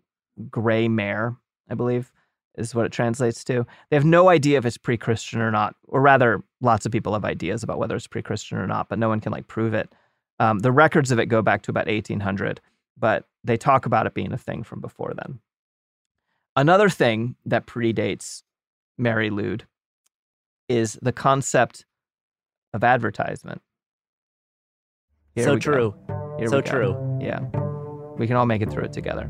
[0.49, 1.35] gray mare,
[1.69, 2.11] I believe,
[2.57, 3.65] is what it translates to.
[3.89, 7.25] They have no idea if it's pre-Christian or not, or rather, lots of people have
[7.25, 9.91] ideas about whether it's pre-Christian or not, but no one can like prove it.
[10.39, 12.61] Um, the records of it go back to about 1800,
[12.97, 15.39] but they talk about it being a thing from before then.
[16.55, 18.43] Another thing that predates
[18.97, 19.61] Mari Lwyd
[20.69, 21.85] is the concept
[22.73, 23.61] of advertisement.
[25.35, 25.93] Here so true.
[26.47, 27.19] So true.
[27.21, 27.39] Yeah.
[28.17, 29.29] We can all make it through it together.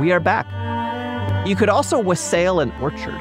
[0.00, 0.46] We are back.
[1.46, 3.18] You could also wassail an orchard.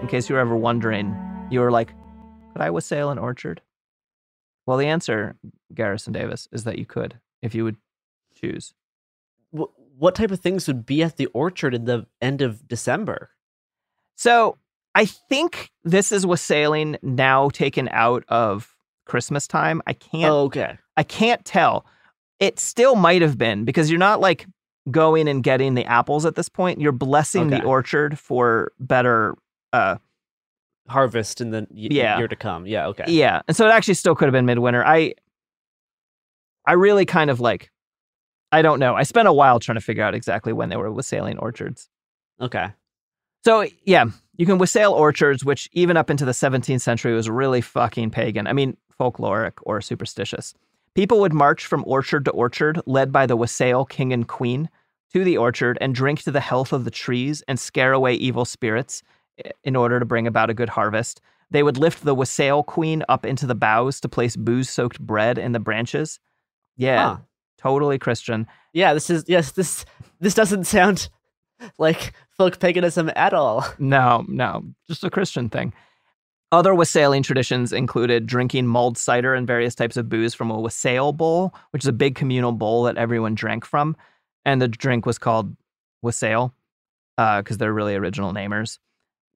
[0.00, 1.16] In case you were ever wondering,
[1.50, 1.92] you were like,
[2.52, 3.60] could I wassail an orchard?
[4.66, 5.36] Well, the answer,
[5.74, 7.76] Garrison Davis, is that you could if you would
[8.34, 8.74] choose.
[9.50, 13.30] What type of things would be at the orchard in the end of December?
[14.16, 14.58] So
[14.94, 19.82] I think this is wassailing now taken out of Christmas time.
[19.86, 20.30] I can't.
[20.32, 20.78] Oh, okay.
[20.96, 21.86] I can't tell.
[22.40, 24.46] It still might have been because you're not like
[24.90, 26.80] going and getting the apples at this point.
[26.80, 29.34] You're blessing the orchard for better.
[29.72, 29.96] Uh,
[30.88, 32.18] Harvest in the y- Yeah.
[32.18, 32.66] year to come.
[32.66, 33.04] Yeah, okay.
[33.08, 34.84] Yeah, and so it actually still could have been midwinter.
[34.84, 35.14] I,
[36.66, 37.70] I really kind of like,
[38.52, 38.94] I don't know.
[38.94, 41.88] I spent a while trying to figure out exactly when they were wassailing orchards.
[42.40, 42.68] Okay.
[43.44, 44.06] So yeah,
[44.36, 48.46] you can wassail orchards, which even up into the 17th century was really fucking pagan.
[48.46, 50.54] I mean, folkloric or superstitious.
[50.94, 54.68] People would march from orchard to orchard, led by the wassail king and queen,
[55.12, 58.44] to the orchard and drink to the health of the trees and scare away evil
[58.44, 59.02] spirits
[59.64, 61.20] in order to bring about a good harvest.
[61.50, 65.52] They would lift the wassail queen up into the boughs to place booze-soaked bread in
[65.52, 66.18] the branches.
[66.76, 67.16] Yeah, Huh.
[67.58, 68.46] totally Christian.
[68.72, 69.84] Yeah, this is yes, this
[70.20, 71.08] this doesn't sound
[71.78, 73.64] like folk paganism at all.
[73.78, 75.72] No, no, just a Christian thing.
[76.54, 81.12] Other wassailing traditions included drinking mulled cider and various types of booze from a wassail
[81.12, 83.96] bowl, which is a big communal bowl that everyone drank from.
[84.44, 85.56] And the drink was called
[86.00, 86.54] wassail
[87.16, 88.78] because they're really original namers.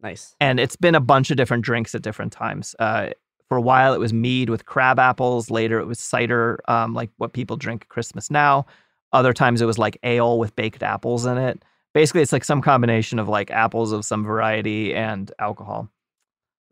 [0.00, 0.36] Nice.
[0.38, 2.76] And it's been a bunch of different drinks at different times.
[2.78, 3.08] Uh,
[3.48, 5.50] for a while, it was mead with crab apples.
[5.50, 8.64] Later, it was cider, um, like what people drink at Christmas now.
[9.12, 11.64] Other times, it was like ale with baked apples in it.
[11.94, 15.90] Basically, it's like some combination of like apples of some variety and alcohol.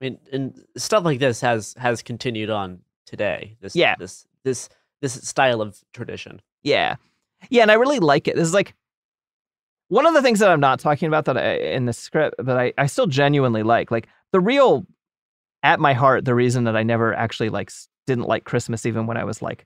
[0.01, 3.57] I mean, and stuff like this has has continued on today.
[3.61, 3.95] This Yeah.
[3.99, 4.69] this this
[5.01, 6.41] this style of tradition.
[6.63, 6.97] Yeah.
[7.51, 8.37] Yeah, and I really like it.
[8.37, 8.75] This is like
[9.89, 12.57] one of the things that I'm not talking about that I, in the script, but
[12.57, 13.91] I, I still genuinely like.
[13.91, 14.87] Like the real,
[15.63, 17.71] at my heart, the reason that I never actually like
[18.07, 19.65] didn't like Christmas, even when I was like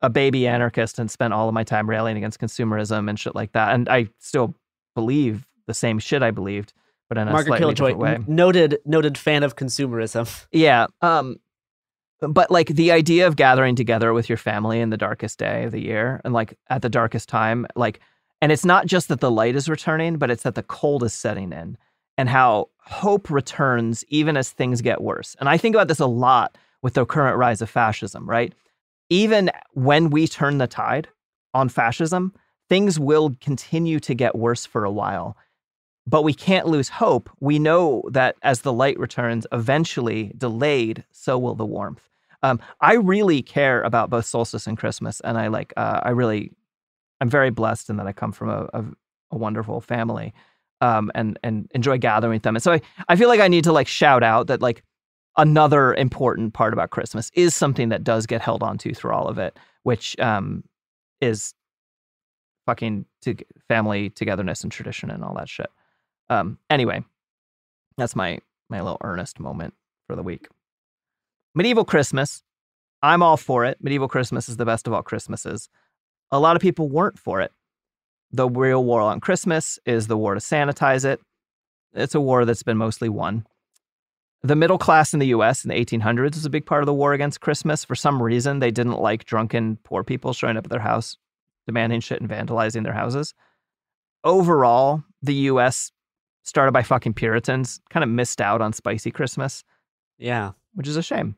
[0.00, 3.52] a baby anarchist and spent all of my time railing against consumerism and shit like
[3.52, 4.54] that, and I still
[4.94, 6.72] believe the same shit I believed,
[7.12, 8.34] but in a Margaret slightly Killjoy, different way.
[8.34, 10.46] noted noted fan of consumerism.
[10.52, 10.86] Yeah.
[11.02, 11.36] Um,
[12.20, 15.72] but like the idea of gathering together with your family in the darkest day of
[15.72, 18.00] the year and like at the darkest time, like,
[18.40, 21.12] and it's not just that the light is returning, but it's that the cold is
[21.12, 21.76] setting in
[22.16, 25.36] and how hope returns even as things get worse.
[25.38, 28.54] And I think about this a lot with the current rise of fascism, right?
[29.10, 31.08] Even when we turn the tide
[31.52, 32.32] on fascism,
[32.70, 35.36] things will continue to get worse for a while
[36.06, 37.30] but we can't lose hope.
[37.40, 42.08] We know that as the light returns, eventually delayed, so will the warmth.
[42.42, 45.72] Um, I really care about both solstice and Christmas, and I like.
[45.76, 46.52] Uh, I really,
[47.20, 48.84] I'm very blessed in that I come from a, a,
[49.30, 50.34] a wonderful family,
[50.80, 52.56] um, and and enjoy gathering with them.
[52.56, 54.82] And so I, I feel like I need to like shout out that like
[55.36, 59.28] another important part about Christmas is something that does get held on to through all
[59.28, 60.64] of it, which um,
[61.20, 61.54] is
[62.66, 63.36] fucking to
[63.68, 65.70] family togetherness and tradition and all that shit.
[66.32, 67.04] Um, anyway,
[67.98, 68.38] that's my
[68.70, 69.74] my little earnest moment
[70.06, 70.48] for the week.
[71.54, 72.42] Medieval Christmas,
[73.02, 73.76] I'm all for it.
[73.82, 75.68] Medieval Christmas is the best of all Christmases.
[76.30, 77.52] A lot of people weren't for it.
[78.30, 81.20] The real war on Christmas is the war to sanitize it.
[81.92, 83.46] It's a war that's been mostly won.
[84.42, 86.94] The middle class in the US in the 1800s was a big part of the
[86.94, 87.84] war against Christmas.
[87.84, 91.18] For some reason, they didn't like drunken poor people showing up at their house,
[91.66, 93.34] demanding shit and vandalizing their houses.
[94.24, 95.92] Overall, the US,
[96.42, 99.64] started by fucking Puritans, kind of missed out on spicy Christmas.
[100.18, 100.52] Yeah.
[100.74, 101.36] Which is a shame.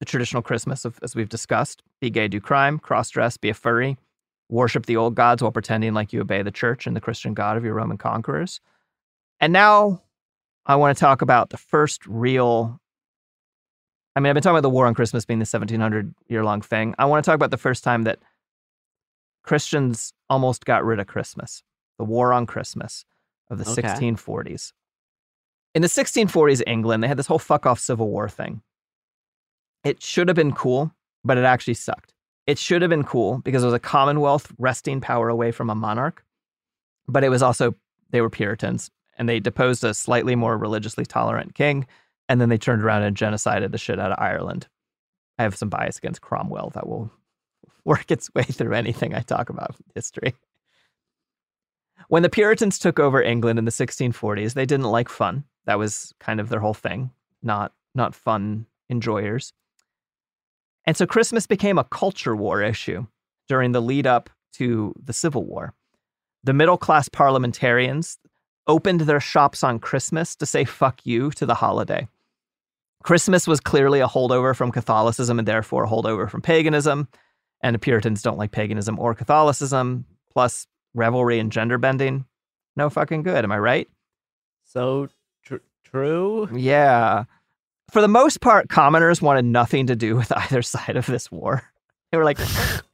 [0.00, 3.54] The traditional Christmas, of, as we've discussed, be gay, do crime, cross dress, be a
[3.54, 3.98] furry,
[4.48, 7.56] worship the old gods while pretending like you obey the church and the Christian God
[7.56, 8.60] of your Roman conquerors.
[9.40, 10.02] And now
[10.66, 12.80] I want to talk about the first real.
[14.16, 16.62] I mean, I've been talking about the war on Christmas being the 1700 year long
[16.62, 16.94] thing.
[16.98, 18.18] I want to talk about the first time that
[19.42, 21.62] Christians almost got rid of Christmas,
[21.98, 23.04] the war on Christmas
[23.50, 23.82] of the Okay.
[23.82, 24.72] 1640s.
[25.74, 28.62] In the 1640s, England, they had this whole fuck off civil war thing.
[29.84, 30.92] It should have been cool,
[31.24, 32.14] but it actually sucked.
[32.46, 35.74] It should have been cool because it was a commonwealth wresting power away from a
[35.74, 36.24] monarch,
[37.06, 37.74] but it was also,
[38.10, 41.86] they were Puritans and they deposed a slightly more religiously tolerant king.
[42.28, 44.68] And then they turned around and genocided the shit out of Ireland.
[45.38, 47.10] I have some bias against Cromwell that will
[47.84, 50.34] work its way through anything I talk about history.
[52.10, 55.44] When the Puritans took over England in the 1640s, they didn't like fun.
[55.66, 59.52] That was kind of their whole thing, not not fun enjoyers.
[60.84, 63.06] And so Christmas became a culture war issue
[63.48, 65.72] during the lead up to the Civil War.
[66.42, 68.18] The middle class parliamentarians
[68.66, 72.08] opened their shops on Christmas to say fuck you to the holiday.
[73.04, 77.06] Christmas was clearly a holdover from Catholicism and therefore a holdover from paganism.
[77.62, 80.06] And the Puritans don't like paganism or Catholicism.
[80.32, 82.24] Plus, revelry and gender bending.
[82.76, 83.44] No fucking good.
[83.44, 83.88] Am I right?
[84.64, 85.08] So
[85.42, 86.48] tr- true.
[86.52, 87.24] Yeah.
[87.90, 91.62] For the most part, commoners wanted nothing to do with either side of this war.
[92.10, 92.38] They were like,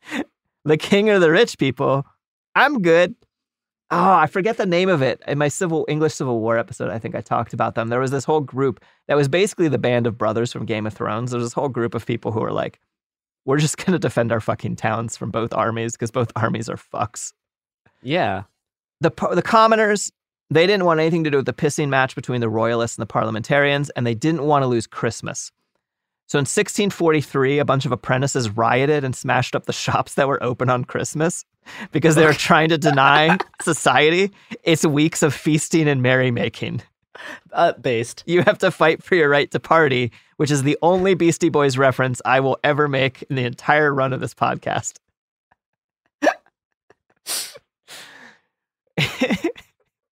[0.64, 2.07] the king or the rich people.
[2.55, 3.14] I'm good.
[3.90, 5.22] Oh, I forget the name of it.
[5.28, 7.88] In my civil English Civil War episode, I think I talked about them.
[7.88, 10.92] There was this whole group that was basically the band of brothers from Game of
[10.92, 11.30] Thrones.
[11.30, 12.80] There was this whole group of people who were like,
[13.44, 16.76] we're just going to defend our fucking towns from both armies because both armies are
[16.76, 17.32] fucks.
[18.03, 18.44] Yeah.
[19.01, 20.11] The the commoners,
[20.51, 23.12] they didn't want anything to do with the pissing match between the royalists and the
[23.12, 25.51] parliamentarians, and they didn't want to lose Christmas.
[26.28, 30.42] So in 1643, a bunch of apprentices rioted and smashed up the shops that were
[30.42, 31.44] open on Christmas
[31.92, 34.30] because they were trying to deny society
[34.62, 36.82] its weeks of feasting and merrymaking.
[37.53, 38.22] Uh, based.
[38.26, 41.78] You have to fight for your right to party, which is the only Beastie Boys
[41.78, 44.99] reference I will ever make in the entire run of this podcast.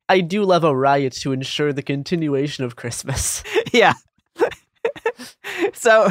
[0.08, 3.42] I do love a riot to ensure the continuation of Christmas.
[3.72, 3.94] yeah.
[5.72, 6.08] so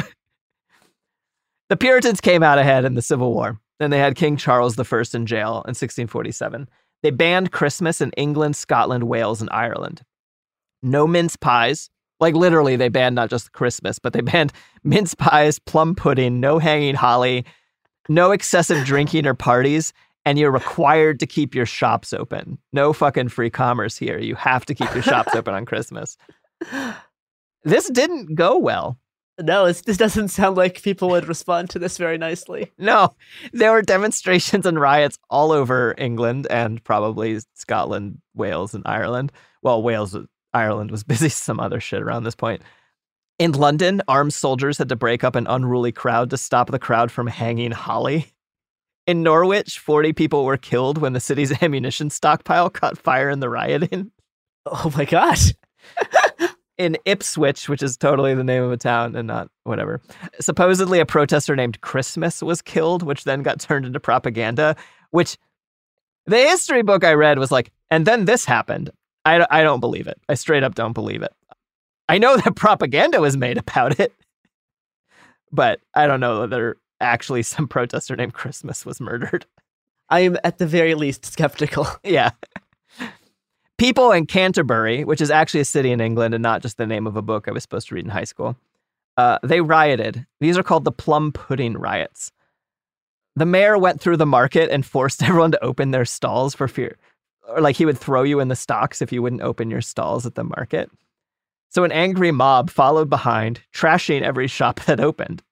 [1.68, 3.60] the Puritans came out ahead in the Civil War.
[3.78, 6.68] Then they had King Charles I in jail in 1647.
[7.02, 10.02] They banned Christmas in England, Scotland, Wales, and Ireland.
[10.82, 11.90] No mince pies.
[12.20, 14.52] Like literally, they banned not just Christmas, but they banned
[14.84, 17.44] mince pies, plum pudding, no hanging holly,
[18.08, 19.92] no excessive drinking or parties,
[20.24, 22.58] and you're required to keep your shops open.
[22.72, 24.18] No fucking free commerce here.
[24.18, 26.16] You have to keep your shops open on Christmas.
[27.64, 28.98] This didn't go well.
[29.40, 32.72] No, this doesn't sound like people would respond to this very nicely.
[32.78, 33.14] No,
[33.52, 39.32] there were demonstrations and riots all over England and probably Scotland, Wales, and Ireland.
[39.62, 40.16] Well, Wales,
[40.52, 42.62] Ireland was busy some other shit around this point.
[43.38, 47.10] In London, armed soldiers had to break up an unruly crowd to stop the crowd
[47.10, 48.32] from hanging holly.
[49.06, 53.50] In Norwich, 40 people were killed when the city's ammunition stockpile caught fire in the
[53.50, 54.10] rioting.
[54.66, 55.52] Oh my gosh.
[56.78, 60.00] in Ipswich, which is totally the name of a town and not whatever.
[60.40, 64.74] Supposedly, a protester named Christmas was killed, which then got turned into propaganda.
[65.10, 65.36] Which
[66.26, 68.90] the history book I read was like, and then this happened.
[69.24, 70.20] I, I don't believe it.
[70.28, 71.32] I straight up don't believe it.
[72.08, 74.12] I know that propaganda was made about it,
[75.52, 79.46] but I don't know whether actually some protester named Christmas was murdered.
[80.08, 81.86] I am at the very least skeptical.
[82.04, 82.30] Yeah.
[83.76, 87.08] People in Canterbury, which is actually a city in England and not just the name
[87.08, 88.56] of a book I was supposed to read in high school,
[89.16, 90.24] uh, they rioted.
[90.40, 92.30] These are called the plum pudding riots.
[93.36, 96.96] The mayor went through the market and forced everyone to open their stalls for fear,
[97.48, 100.24] or like he would throw you in the stocks if you wouldn't open your stalls
[100.24, 100.90] at the market.
[101.70, 105.42] So an angry mob followed behind, trashing every shop that opened.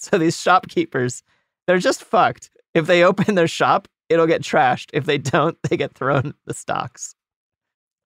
[0.02, 1.22] So these shopkeepers,
[1.66, 2.50] they're just fucked.
[2.72, 4.88] If they open their shop, it'll get trashed.
[4.92, 7.14] If they don't, they get thrown the stocks.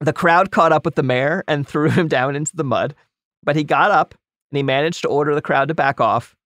[0.00, 2.94] The crowd caught up with the mayor and threw him down into the mud,
[3.42, 4.14] but he got up
[4.50, 6.36] and he managed to order the crowd to back off.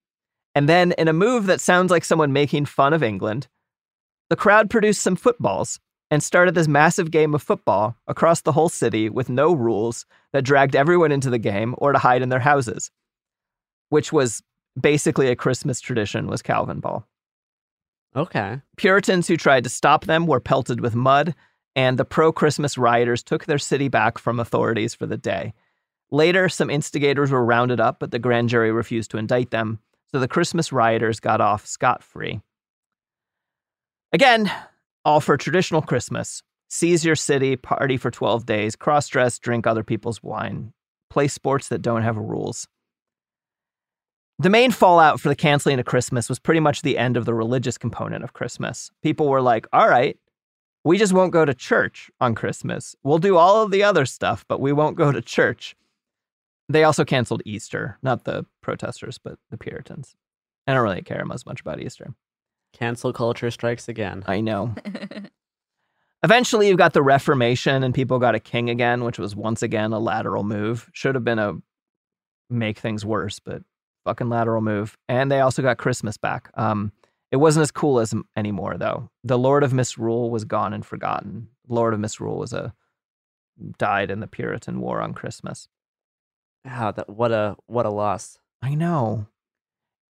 [0.55, 3.47] And then, in a move that sounds like someone making fun of England,
[4.29, 5.79] the crowd produced some footballs
[6.11, 10.43] and started this massive game of football across the whole city with no rules that
[10.43, 12.89] dragged everyone into the game or to hide in their houses,
[13.89, 14.41] which was
[14.79, 17.07] basically a Christmas tradition was Calvin ball.
[18.15, 18.61] Okay.
[18.77, 21.35] Puritans who tried to stop them were pelted with mud
[21.75, 25.53] and the pro Christmas rioters took their city back from authorities for the day.
[26.11, 29.79] Later, some instigators were rounded up, but the grand jury refused to indict them,
[30.11, 32.41] so the Christmas rioters got off scot free.
[34.11, 34.51] Again,
[35.05, 36.41] all for traditional Christmas.
[36.67, 40.73] Seize your city, party for 12 days, cross dress, drink other people's wine,
[41.09, 42.67] play sports that don't have rules.
[44.41, 47.33] The main fallout for the canceling of Christmas was pretty much the end of the
[47.33, 48.89] religious component of Christmas.
[49.03, 50.17] People were like, all right,
[50.85, 52.95] we just won't go to church on Christmas.
[53.03, 55.75] We'll do all of the other stuff, but we won't go to church.
[56.69, 60.15] They also canceled Easter, not the protesters, but the Puritans.
[60.65, 62.13] I don't really care as much about Easter.
[62.71, 64.23] Cancel culture strikes again.
[64.25, 64.73] I know.
[66.23, 69.91] Eventually, you've got the Reformation, and people got a king again, which was once again
[69.91, 70.89] a lateral move.
[70.93, 71.55] Should have been a
[72.49, 73.63] make things worse, but
[74.05, 74.97] fucking lateral move.
[75.07, 76.49] And they also got Christmas back.
[76.55, 76.91] Um,
[77.31, 79.09] it wasn't as cool as anymore, though.
[79.23, 81.49] The Lord of Misrule was gone and forgotten.
[81.67, 82.73] Lord of Misrule was a
[83.77, 85.67] died in the Puritan War on Christmas.
[86.65, 88.39] Wow, that what a what a loss.
[88.61, 89.27] I know.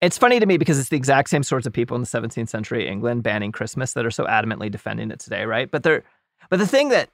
[0.00, 2.48] It's funny to me because it's the exact same sorts of people in the 17th
[2.48, 5.70] century England banning Christmas that are so adamantly defending it today, right?
[5.70, 6.02] But they're
[6.50, 7.08] but the thing that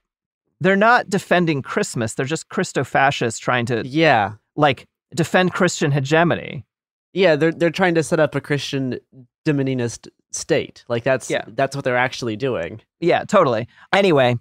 [0.60, 4.32] they're not defending Christmas, they're just Christo-fascists trying to Yeah.
[4.56, 6.64] like defend Christian hegemony.
[7.12, 8.98] Yeah, they're they're trying to set up a Christian
[9.44, 10.84] dominionist state.
[10.88, 11.44] Like that's Yeah.
[11.48, 12.80] that's what they're actually doing.
[13.00, 13.66] Yeah, totally.
[13.92, 14.36] Anyway,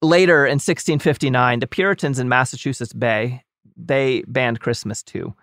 [0.00, 3.42] later in 1659, the Puritans in Massachusetts Bay,
[3.76, 5.34] they banned Christmas too.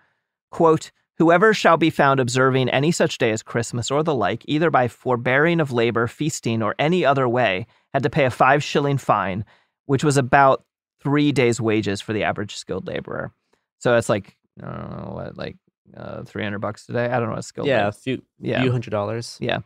[0.52, 4.72] Quote, Whoever shall be found observing any such day as Christmas or the like, either
[4.72, 8.98] by forbearing of labor, feasting, or any other way, had to pay a five shilling
[8.98, 9.44] fine,
[9.86, 10.64] which was about
[11.04, 13.34] three days' wages for the average skilled laborer.
[13.80, 15.58] So it's like, I don't know, what, like
[15.96, 17.06] uh, 300 bucks today?
[17.06, 18.62] I don't know what skilled yeah, a few Yeah.
[18.62, 19.38] few hundred dollars.
[19.40, 19.60] yeah.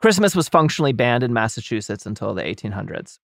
[0.00, 3.18] Christmas was functionally banned in Massachusetts until the 1800s.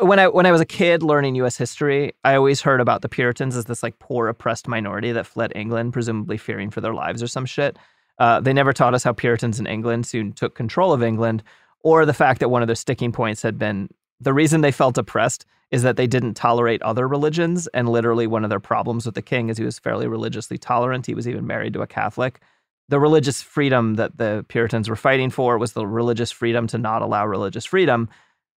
[0.00, 3.08] When I when I was a kid learning US history, I always heard about the
[3.08, 7.22] Puritans as this like poor oppressed minority that fled England presumably fearing for their lives
[7.22, 7.76] or some shit.
[8.18, 11.42] Uh, they never taught us how Puritans in England soon took control of England
[11.84, 13.88] or the fact that one of their sticking points had been
[14.20, 18.44] the reason they felt oppressed is that they didn't tolerate other religions and literally one
[18.44, 21.06] of their problems with the king is he was fairly religiously tolerant.
[21.06, 22.40] He was even married to a Catholic
[22.88, 27.02] the religious freedom that the Puritans were fighting for was the religious freedom to not
[27.02, 28.08] allow religious freedom,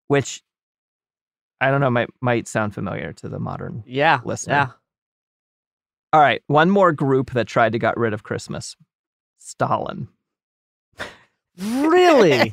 [0.07, 0.41] which
[1.59, 4.21] I don't know might might sound familiar to the modern Yeah.
[4.23, 4.53] listener.
[4.53, 4.67] Yeah.
[6.13, 8.75] All right, one more group that tried to get rid of Christmas.
[9.37, 10.07] Stalin.
[11.57, 12.51] Really?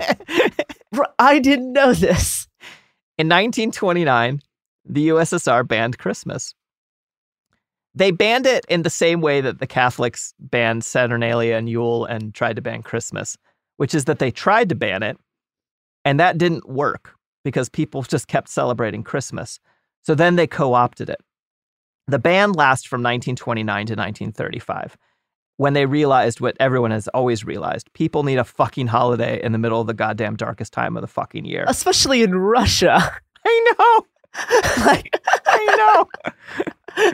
[1.19, 2.49] I didn't know this.
[3.19, 4.41] In 1929,
[4.89, 6.55] the USSR banned Christmas.
[7.95, 12.35] They banned it in the same way that the Catholics banned Saturnalia and Yule and
[12.35, 13.37] tried to ban Christmas,
[13.77, 15.19] which is that they tried to ban it,
[16.05, 17.15] and that didn't work
[17.45, 19.59] because people just kept celebrating Christmas.
[20.03, 21.21] So then they co opted it.
[22.07, 24.97] The ban lasts from 1929 to 1935
[25.59, 29.59] when they realized what everyone has always realized people need a fucking holiday in the
[29.59, 31.65] middle of the goddamn darkest time of the fucking year.
[31.67, 33.13] Especially in Russia.
[33.45, 34.07] I know.
[34.85, 35.15] like
[35.47, 36.65] I know.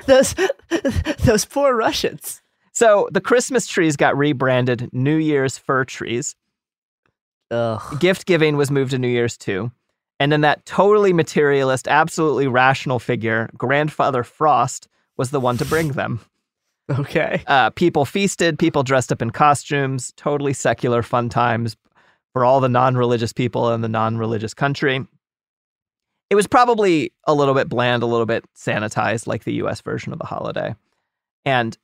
[0.07, 0.35] those
[1.25, 2.43] those poor Russians.
[2.73, 6.35] So the Christmas trees got rebranded New Year's fir trees.
[7.51, 8.01] Ugh.
[8.01, 9.71] Gift giving was moved to New Year's too.
[10.21, 15.93] And then that totally materialist, absolutely rational figure, Grandfather Frost, was the one to bring
[15.93, 16.21] them.
[16.91, 17.43] Okay.
[17.47, 21.77] Uh, people feasted, people dressed up in costumes, totally secular fun times
[22.33, 25.07] for all the non religious people in the non religious country.
[26.31, 30.13] It was probably a little bit bland, a little bit sanitized, like the US version
[30.13, 30.75] of the holiday.
[31.45, 31.77] And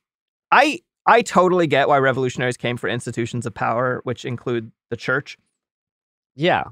[0.51, 5.37] I I totally get why revolutionaries came for institutions of power, which include the church.
[6.35, 6.65] Yeah.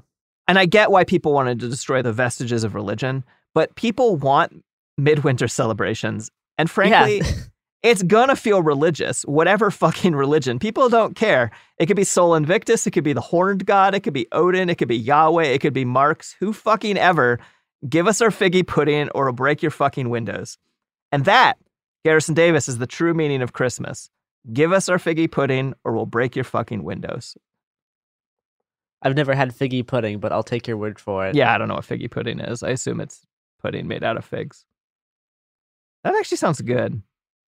[0.46, 4.64] And I get why people wanted to destroy the vestiges of religion, but people want
[4.96, 6.30] midwinter celebrations.
[6.58, 7.22] And frankly,
[7.82, 10.58] it's gonna feel religious, whatever fucking religion.
[10.58, 11.50] People don't care.
[11.78, 14.68] It could be Sol Invictus, it could be the Horned God, it could be Odin,
[14.68, 17.38] it could be Yahweh, it could be Marx, who fucking ever.
[17.88, 20.58] Give us our figgy pudding or we'll break your fucking windows.
[21.12, 21.54] And that,
[22.04, 24.10] Garrison Davis, is the true meaning of Christmas.
[24.52, 27.36] Give us our figgy pudding or we'll break your fucking windows.
[29.02, 31.34] I've never had figgy pudding, but I'll take your word for it.
[31.34, 32.62] Yeah, I don't know what figgy pudding is.
[32.62, 33.26] I assume it's
[33.60, 34.66] pudding made out of figs.
[36.04, 37.02] That actually sounds good.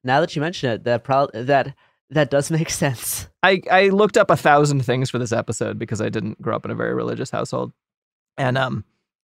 [0.05, 1.74] Now that you mention it, that pro- that
[2.11, 3.28] that does make sense.
[3.43, 6.64] I, I looked up a thousand things for this episode because I didn't grow up
[6.64, 7.72] in a very religious household.
[8.39, 8.85] And um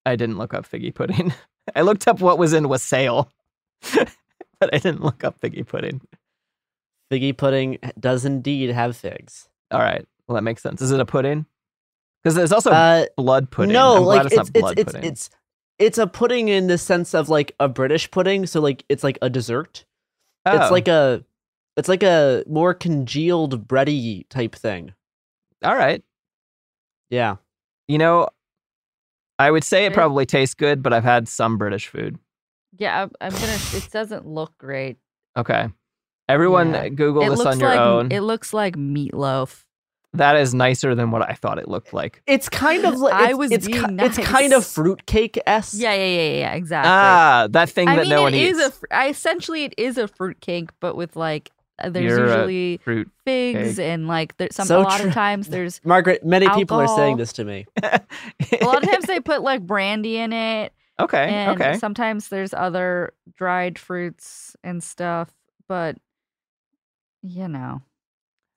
[0.07, 1.33] I didn't look up figgy pudding.
[1.77, 3.31] I looked up what was in wassail,
[3.95, 6.01] but I didn't look up figgy pudding.
[7.11, 9.49] Figgy pudding does indeed have figs.
[9.71, 10.07] All right.
[10.27, 10.83] Well, that makes sense.
[10.83, 11.47] Is it a pudding?
[12.23, 13.73] Because there's also Uh, blood pudding.
[13.73, 15.11] No, I'm like it's, it's it's it's, pudding.
[15.11, 15.31] it's
[15.79, 18.47] it's a pudding in the sense of like a British pudding.
[18.47, 19.85] So like it's like a dessert.
[20.47, 20.57] Oh.
[20.57, 21.25] It's like a
[21.77, 24.95] it's like a more congealed bready type thing.
[25.63, 26.03] All right.
[27.11, 27.37] Yeah.
[27.89, 28.29] You know,
[29.39, 32.19] I would say it probably tastes good, but I've had some British food.
[32.77, 33.59] Yeah, I'm, I'm gonna.
[33.75, 34.97] It doesn't look great.
[35.37, 35.69] Okay.
[36.29, 36.89] Everyone Yeah.
[36.89, 38.11] Google it this looks on your like own.
[38.13, 39.65] it looks like meatloaf.
[40.15, 42.23] that is nicer than what I thought it looked like.
[42.27, 45.75] It's kind of like I was it's, being ki- it's kind of fruitcake s.
[45.75, 46.91] Yeah, yeah, yeah, yeah, exactly.
[46.93, 48.67] Ah, that thing I that mean, no it one is eats.
[48.69, 48.71] a.
[48.71, 53.11] fr- I, essentially, it is a fruitcake, but with like Uh, there's You're usually fruit
[53.25, 53.85] figs cake.
[53.85, 55.09] and like there's some So a lot true.
[55.09, 57.67] of times there's Margaret, many people are saying this to me.
[57.83, 58.01] a
[58.63, 60.73] lot of times they put like brandy in it.
[61.01, 61.77] Okay, And okay.
[61.79, 65.33] sometimes there's other dried fruits and stuff,
[65.67, 65.97] but
[67.23, 67.83] you know,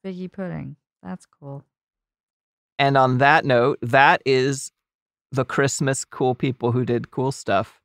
[0.05, 0.75] figgy pudding.
[1.01, 1.63] That's cool.
[2.77, 4.71] And on that note, that is
[5.31, 7.81] the Christmas cool people who did cool stuff,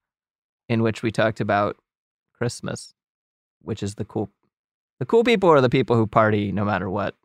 [0.69, 1.79] in which we talked about
[2.37, 2.93] Christmas,
[3.63, 4.29] which is the cool.
[5.03, 7.17] The cool people are the people who party no matter what,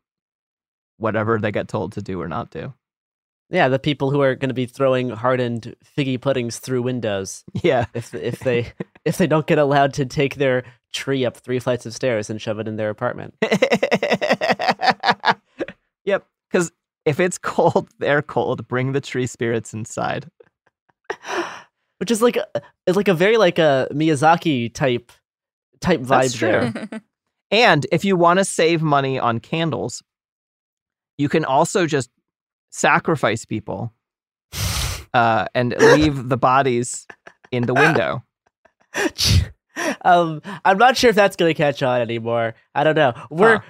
[0.97, 2.73] whatever they get told to do or not do.
[3.51, 7.43] Yeah, the people who are going to be throwing hardened figgy puddings through windows.
[7.61, 7.85] Yeah.
[7.93, 8.73] If if they
[9.05, 12.41] if they don't get allowed to take their tree up three flights of stairs and
[12.41, 13.35] shove it in their apartment.
[16.05, 16.25] Yep.
[16.49, 16.71] Because
[17.05, 18.67] if it's cold, they're cold.
[18.67, 20.31] Bring the tree spirits inside.
[21.99, 22.47] Which is like a,
[22.87, 25.11] it's like a very like a Miyazaki type
[25.79, 27.01] type vibe That's there.
[27.51, 30.03] And if you want to save money on candles,
[31.17, 32.09] you can also just
[32.69, 33.93] sacrifice people
[35.13, 37.07] uh, and leave the bodies
[37.51, 38.23] in the window.
[40.03, 42.55] um, I'm not sure if that's going to catch on anymore.
[42.75, 43.13] I don't know.
[43.29, 43.61] We're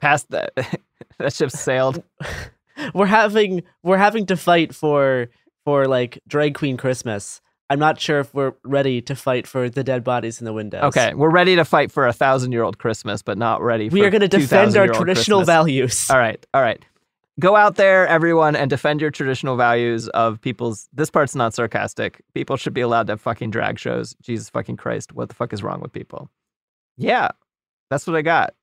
[0.00, 0.52] Past that,
[1.18, 2.02] that ship sailed.
[2.94, 5.28] we're having we're having to fight for
[5.64, 7.40] for like drag queen Christmas.
[7.70, 10.82] I'm not sure if we're ready to fight for the dead bodies in the windows.
[10.82, 13.88] Okay, we're ready to fight for a thousand year old Christmas, but not ready.
[13.88, 15.46] For We are gonna defend our traditional Christmas.
[15.46, 16.10] values.
[16.10, 16.84] All right, all right.
[17.38, 20.88] Go out there, everyone, and defend your traditional values of people's.
[20.92, 22.20] This part's not sarcastic.
[22.34, 24.16] People should be allowed to have fucking drag shows.
[24.20, 26.28] Jesus fucking Christ, what the fuck is wrong with people?
[26.98, 27.28] Yeah,
[27.88, 28.54] that's what I got.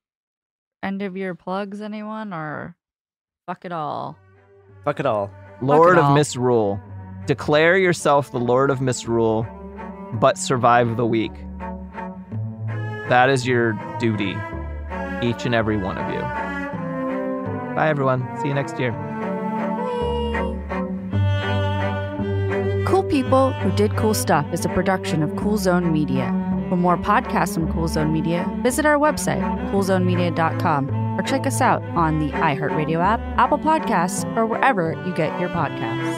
[0.82, 2.76] End of year plugs, anyone or
[3.46, 4.18] fuck it all?
[4.84, 5.30] Fuck it all.
[5.62, 6.14] Lord it of.
[6.14, 6.78] Misrule.
[7.28, 9.46] Declare yourself the Lord of Misrule,
[10.14, 11.32] but survive the week.
[13.10, 14.34] That is your duty,
[15.20, 16.20] each and every one of you.
[17.74, 18.26] Bye, everyone.
[18.40, 18.92] See you next year.
[22.86, 26.28] Cool People Who Did Cool Stuff is a production of Cool Zone Media.
[26.70, 31.82] For more podcasts from Cool Zone Media, visit our website, coolzonemedia.com, or check us out
[31.88, 36.17] on the iHeartRadio app, Apple Podcasts, or wherever you get your podcasts.